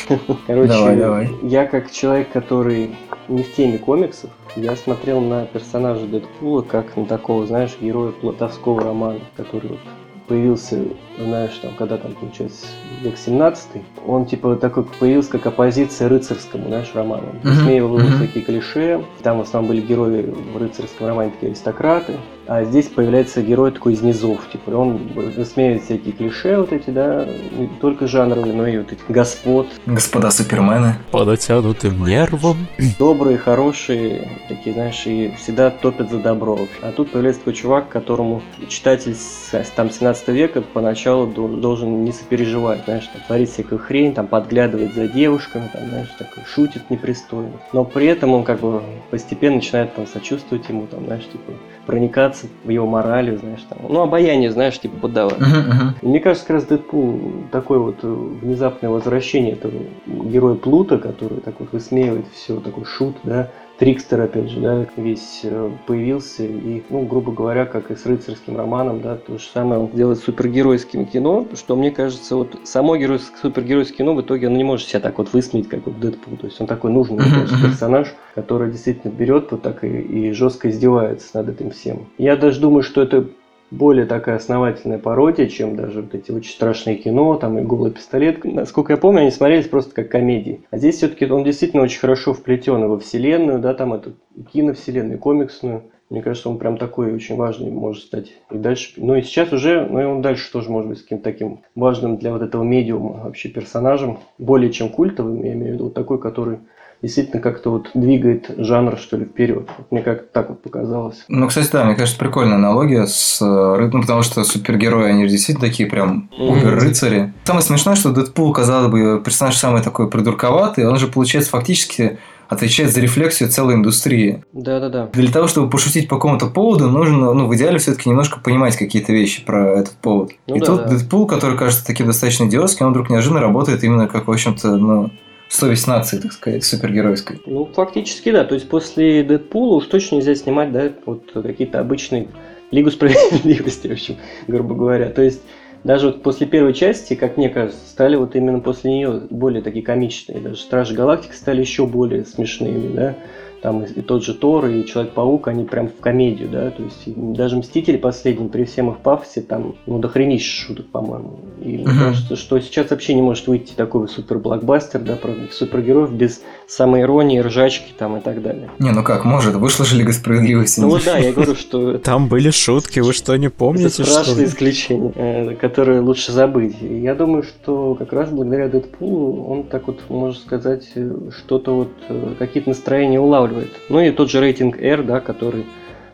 [0.47, 1.29] Короче, Давай, давай.
[1.43, 2.95] я как человек, который
[3.27, 8.81] не в теме комиксов, я смотрел на персонажа Дэдпула как на такого, знаешь, героя плотовского
[8.81, 9.79] романа, который вот
[10.27, 10.79] появился,
[11.19, 12.67] знаешь, там, когда там, получается,
[13.01, 13.67] век 17
[14.05, 17.27] он, типа, такой появился как оппозиция рыцарскому, знаешь, роману.
[17.43, 18.19] Мгм, Высмеивал мгм.
[18.19, 22.13] такие клише, там в основном были герои в рыцарском романе такие аристократы,
[22.45, 27.25] а здесь появляется герой такой из низов, типа, он высмеивает всякие клише вот эти, да,
[27.57, 30.95] не только жанровые, но и вот этих господ, Господа супермены.
[31.11, 32.57] По натянутым нервам.
[32.99, 36.59] добрые, хорошие, такие, знаешь, и всегда топят за добро.
[36.81, 42.11] А тут появляется такой чувак, которому читатель с там 17 века поначалу до- должен не
[42.11, 47.53] сопереживать, знаешь, там, творить всякую хрень, там, подглядывать за девушками, там, знаешь, такой, шутит непристойно.
[47.73, 51.53] Но при этом он как бы постепенно начинает там сочувствовать ему, там, знаешь, типа,
[51.85, 55.39] проникаться в его моралью, знаешь, там, ну, обаяние, знаешь, типа, поддавать.
[55.39, 55.95] Мгм.
[56.01, 57.19] И Мне кажется, как раз Дэдпул
[57.51, 59.73] такое вот э, внезапное возвращение этого
[60.07, 63.49] героя Плута, который так вот высмеивает все, такой шут, да,
[63.83, 68.55] Трикстер, опять же, да, весь э, появился, и, ну, грубо говоря, как и с рыцарским
[68.55, 72.95] романом, да, то же самое он делает с супергеройским кино, что мне кажется, вот само
[72.95, 76.37] геройское, супергеройское кино в итоге оно не может себя так вот высмеять, как вот Дэдпул,
[76.37, 80.69] то есть он такой нужный, кажется, персонаж, который действительно берет вот так и, и жестко
[80.69, 82.07] издевается над этим всем.
[82.17, 83.27] Я даже думаю, что это
[83.73, 88.43] более такая основательная пародия, чем даже вот эти очень страшные кино, там и голый пистолет.
[88.43, 90.61] Насколько я помню, они смотрелись просто как комедии.
[90.69, 94.13] А здесь все-таки он действительно очень хорошо вплетен во вселенную, да, там эту
[94.53, 95.83] киновселенную, комиксную.
[96.09, 98.93] Мне кажется, он прям такой очень важный может стать и дальше.
[98.97, 102.31] Ну и сейчас уже, ну и он дальше тоже может быть каким-то таким важным для
[102.31, 106.59] вот этого медиума вообще персонажем, более чем культовым, я имею в виду, вот такой, который
[107.03, 109.67] действительно как-то вот двигает жанр, что ли, вперед.
[109.77, 111.23] Вот Мне как так вот показалось.
[111.27, 115.67] Ну, кстати, да, мне кажется, прикольная аналогия с э, ну, потому что супергерои, они действительно
[115.67, 117.33] такие прям убер-рыцари.
[117.43, 122.91] Самое смешное, что Дэдпул, казалось бы, персонаж самый такой придурковатый, он же, получается, фактически отвечает
[122.91, 124.43] за рефлексию целой индустрии.
[124.53, 125.09] Да-да-да.
[125.13, 129.11] Для того, чтобы пошутить по какому-то поводу, нужно, ну, в идеале все-таки немножко понимать какие-то
[129.11, 130.31] вещи про этот повод.
[130.47, 130.89] Ну И да, тут да.
[130.89, 135.11] Дэдпул, который кажется таким достаточно идиотским, он вдруг неожиданно работает именно как, в общем-то, ну,
[135.53, 137.39] совесть нации, так сказать, супергеройской.
[137.45, 138.43] Ну, фактически, да.
[138.43, 142.27] То есть после Дэдпула уж точно нельзя снимать, да, вот какие-то обычные
[142.71, 145.09] Лигу справедливости, в общем, грубо говоря.
[145.09, 145.41] То есть
[145.83, 149.85] даже вот после первой части, как мне кажется, стали вот именно после нее более такие
[149.85, 150.39] комичные.
[150.39, 153.15] Даже Стражи Галактики стали еще более смешными, да.
[153.63, 156.69] Там и, и тот же Тор, и Человек-паук, они прям в комедию, да.
[156.69, 161.39] То есть даже Мстители последние, при всем их пафосе, там, ну, дохренища шуток, по-моему.
[161.61, 166.41] И мне кажется, что сейчас вообще не может выйти такой супер-блокбастер, да, про супергероев без
[166.67, 168.69] самоиронии, ржачки там и так далее.
[168.79, 170.81] Не, ну как, может, вышла же Лига справедливости.
[170.81, 174.43] Ну вот да, я говорю, что Там были шутки, вы что, не помните, это страшное
[174.43, 176.75] исключение, э, которое лучше забыть.
[176.81, 181.91] Я думаю, что как раз благодаря Дэдпулу он так вот, можно сказать, э, что-то вот,
[182.09, 183.52] э, какие-то настроения улавливает.
[183.89, 185.65] Ну и тот же рейтинг R, да, который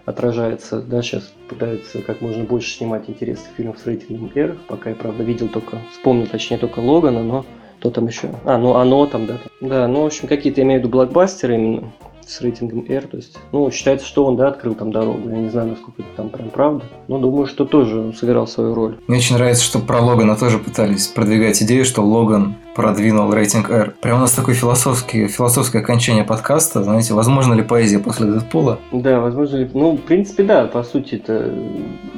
[0.06, 4.96] отражается, да, сейчас пытаются как можно больше снимать интересных фильмов с рейтингом R, пока я,
[4.96, 7.46] правда, видел только, вспомнил, точнее, только Логана, но
[7.80, 8.30] кто там еще?
[8.44, 9.38] А, ну оно там, да.
[9.62, 11.92] Да, ну, в общем, какие-то, я имею в виду, блокбастеры именно
[12.30, 15.50] с рейтингом R, то есть, ну, считается, что он, да, открыл там дорогу, я не
[15.50, 18.98] знаю, насколько это там прям правда, но думаю, что тоже он сыграл свою роль.
[19.08, 23.96] Мне очень нравится, что про Логана тоже пытались продвигать идею, что Логан продвинул рейтинг R.
[24.02, 26.82] Прям у нас такое философское, философское окончание подкаста.
[26.84, 28.80] Знаете, возможно ли поэзия после Дэдпула?
[28.94, 31.54] Да, возможно, ли- ну, в принципе, да, по сути это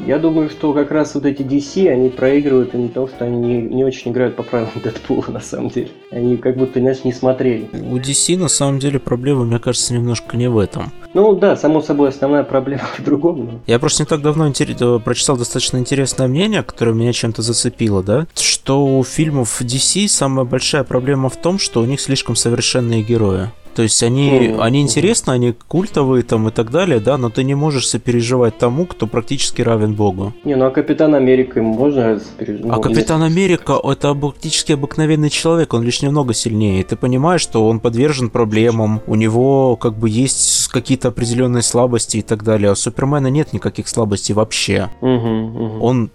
[0.06, 3.62] я думаю, что как раз вот эти DC, они проигрывают именно потому, что они не,
[3.62, 5.90] не очень играют по правилам Дэдпула, на самом деле.
[6.12, 7.68] Они как будто, знаешь, не смотрели.
[7.74, 10.92] У DC на самом деле проблема, мне кажется, немножко не в этом.
[11.14, 13.60] Ну, да, само собой, основная проблема в другом, но...
[13.68, 18.02] Я просто не так давно интерес- э, прочитал достаточно интересное мнение, которое меня чем-то зацепило,
[18.02, 23.04] да, что у фильмов DC самая большая проблема в том, что у них слишком совершенные
[23.04, 23.50] герои.
[23.76, 24.62] То есть они, Мгм.
[24.62, 28.86] они интересны, они культовые там и так далее, да, но ты не можешь сопереживать тому,
[28.86, 30.34] кто практически равен Богу.
[30.44, 32.66] Не, ну а Капитан Америка ему можно пережить?
[32.70, 36.84] А Капитан Америка это практически обыкновенный человек, он лишь немного сильнее.
[36.84, 42.22] Ты понимаешь, что он подвержен проблемам, у него как бы есть какие-то определенные слабости и
[42.22, 42.70] так далее.
[42.70, 44.90] А у Супермена нет никаких слабостей вообще.
[45.02, 46.10] Угу, Он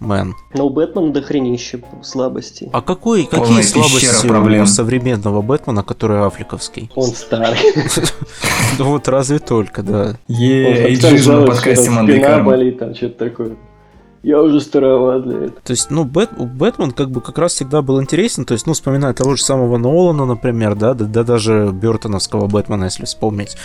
[0.00, 0.34] супермен.
[0.54, 2.68] Но у Бэтмена дохренище слабостей.
[2.72, 4.62] А какой, какие Полная слабости проблем.
[4.62, 6.90] у современного Бэтмена, который африковский?
[6.94, 7.58] Он старый.
[8.78, 10.16] Ну вот разве только, да.
[10.28, 10.96] Ей,
[11.26, 12.50] на подкасте там Мандай Спина Карма.
[12.50, 13.56] болит, там что-то такое.
[14.22, 15.60] Я уже староват для этого.
[15.64, 18.44] То есть, ну, Бэт, Бэтмен как бы как раз всегда был интересен.
[18.44, 22.84] То есть, ну, вспоминая того же самого Нолана, например, да, да, да даже Бертоновского Бэтмена,
[22.84, 23.56] если вспомнить.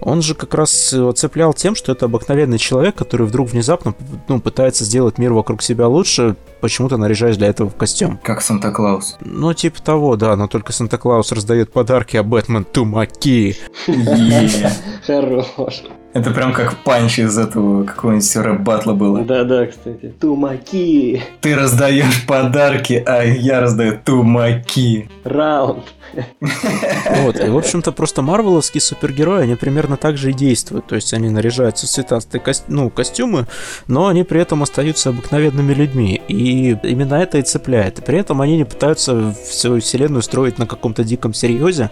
[0.00, 3.94] Он же как раз цеплял тем, что это обыкновенный человек, который вдруг внезапно
[4.28, 8.18] ну, пытается сделать мир вокруг себя лучше, почему-то наряжаюсь для этого в костюм.
[8.22, 9.18] Как Санта-Клаус.
[9.20, 13.56] Ну, типа того, да, но только Санта-Клаус раздает подарки, а Бэтмен тумаки.
[15.06, 15.82] Хорош.
[16.14, 19.24] Это прям как панч из этого какого-нибудь рэп-батла было.
[19.24, 20.14] Да-да, кстати.
[20.20, 21.20] Тумаки.
[21.40, 25.10] Ты раздаешь подарки, а я раздаю тумаки.
[25.24, 25.82] Раунд.
[26.12, 30.86] Вот, и, в общем-то, просто марвеловские супергерои, они примерно так же и действуют.
[30.86, 33.48] То есть они наряжаются в цветастые ко- ну, костюмы,
[33.88, 36.22] но они при этом остаются обыкновенными людьми.
[36.28, 37.98] И именно это и цепляет.
[37.98, 41.90] И при этом они не пытаются всю вселенную строить на каком-то диком серьезе,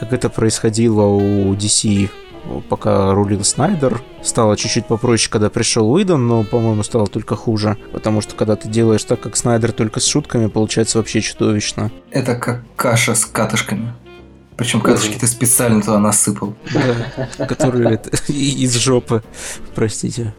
[0.00, 2.08] как это происходило у DC
[2.68, 4.02] пока рулил Снайдер.
[4.22, 7.76] Стало чуть-чуть попроще, когда пришел Уидон, но, по-моему, стало только хуже.
[7.92, 11.90] Потому что, когда ты делаешь так, как Снайдер, только с шутками, получается вообще чудовищно.
[12.10, 13.92] Это как каша с катышками.
[14.56, 16.54] Причем катышки ты специально туда насыпал.
[16.72, 19.22] Да, которые из жопы,
[19.74, 20.34] простите.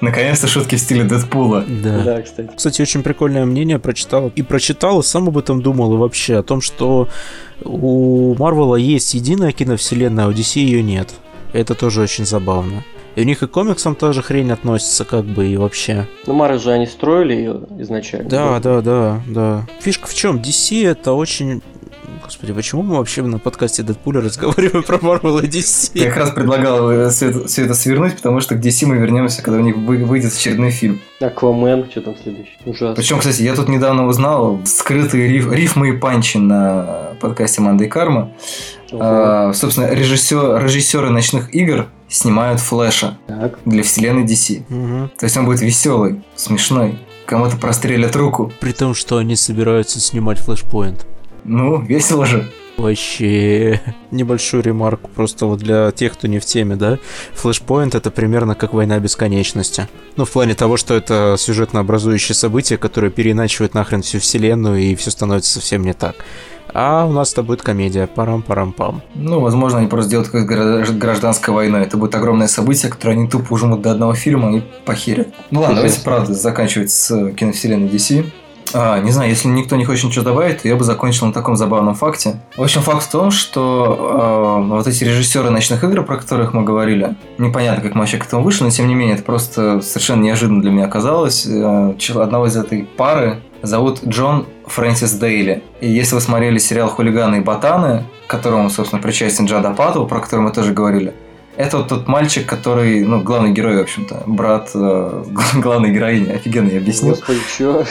[0.00, 1.64] Наконец-то шутки в стиле Дэдпула.
[1.68, 2.02] Да.
[2.02, 2.50] Да, кстати.
[2.56, 4.32] Кстати, очень прикольное мнение прочитал.
[4.34, 7.08] И прочитал, и сам об этом думал, и вообще о том, что
[7.64, 11.10] у Марвела есть единая киновселенная, а у DC ее нет.
[11.52, 12.82] Это тоже очень забавно.
[13.14, 16.06] И у них и к комиксам тоже хрень относится, как бы, и вообще.
[16.26, 18.28] Ну, Марвел же они строили ее изначально.
[18.28, 19.66] Да, да, да, да.
[19.80, 20.38] Фишка в чем?
[20.38, 21.62] DC это очень
[22.24, 25.90] Господи, почему мы вообще на подкасте Дэдпуля разговариваем про Марвел и DC?
[25.94, 29.42] Я как раз предлагал все это, все это свернуть, потому что к DC мы вернемся,
[29.42, 31.00] когда у них вы- выйдет очередной фильм.
[31.20, 32.56] Аквамен, что там следующий?
[32.64, 32.94] Ужасно.
[32.94, 37.88] Причем, кстати, я тут недавно узнал скрытые риф- рифмы и панчи на подкасте Манда и
[37.88, 38.30] Карма.
[38.92, 43.58] А, собственно, режиссер, режиссеры ночных игр снимают Флэша Так.
[43.64, 44.62] для вселенной DC.
[44.68, 45.10] Мгм.
[45.18, 46.98] То есть он будет веселый, смешной.
[47.26, 48.52] Кому-то прострелят руку.
[48.60, 51.06] При том, что они собираются снимать флешпоинт.
[51.44, 52.50] Ну, весело же.
[52.82, 53.80] Вообще,
[54.10, 56.98] небольшую ремарку просто вот для тех, кто не в теме, да?
[57.34, 59.86] Флешпоинт это примерно как война бесконечности.
[60.16, 64.96] Ну, в плане того, что это сюжетно образующее событие, которое переиначивает нахрен всю вселенную и
[64.96, 66.16] все становится совсем не так.
[66.74, 68.08] А у нас это будет комедия.
[68.08, 69.02] Парам-парам-пам.
[69.14, 71.82] Ну, возможно, они просто сделают как гра- гражданская война.
[71.82, 75.28] Это будет огромное событие, которое они тупо ужмут до одного фильма и похерят.
[75.50, 78.24] Ну ладно, давайте, правда, заканчивать с киновселенной DC.
[78.74, 81.56] А, не знаю, если никто не хочет ничего добавить, то я бы закончил на таком
[81.56, 82.40] забавном факте.
[82.56, 86.62] В общем, факт в том, что э, вот эти режиссеры ночных игр, про которых мы
[86.62, 90.22] говорили, непонятно, как мы вообще к этому вышли, но тем не менее, это просто совершенно
[90.22, 91.46] неожиданно для меня оказалось.
[91.46, 95.62] Э, одного из этой пары зовут Джон Фрэнсис Дейли.
[95.80, 100.20] И если вы смотрели сериал «Хулиганы и ботаны», к которому, собственно, причастен Джад Апатоу, про
[100.20, 101.14] который мы тоже говорили,
[101.56, 106.30] это вот тот мальчик, который, ну, главный герой, в общем-то, брат э, главной героини.
[106.30, 107.14] Офигенно я объяснил.
[107.14, 107.84] Господи, чё?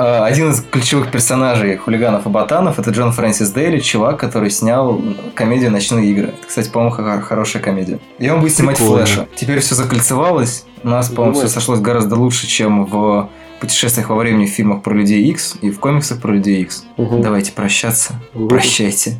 [0.00, 5.00] А, Один из ключевых персонажей хулиганов и ботанов это Джон Фрэнсис Дейли, чувак, который снял
[5.34, 6.28] комедию «Ночные игры».
[6.28, 7.98] Это, кстати, по-моему, хо- хорошая комедия.
[8.20, 9.04] И он будет снимать Прикольно.
[9.06, 9.26] Флэша.
[9.34, 10.66] Теперь все закольцевалось.
[10.84, 13.28] У нас, по-моему, все сошлось гораздо лучше, чем в
[13.60, 16.84] путешествиях во времени в фильмах про Людей Икс и в комиксах про Людей Икс.
[16.96, 17.20] Мгм.
[17.20, 18.14] Давайте прощаться.
[18.34, 18.46] Мгм.
[18.48, 19.16] Прощайте.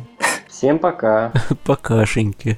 [0.47, 1.33] Всем пока.
[1.65, 2.57] Покашеньки.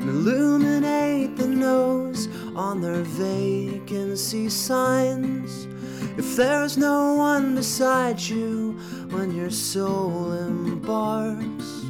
[0.00, 5.66] and illuminate the nose on their vacancy signs.
[6.16, 8.72] If there's no one beside you
[9.10, 11.82] when your soul embarks,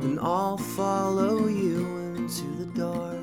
[0.00, 3.15] then I'll follow you into the dark.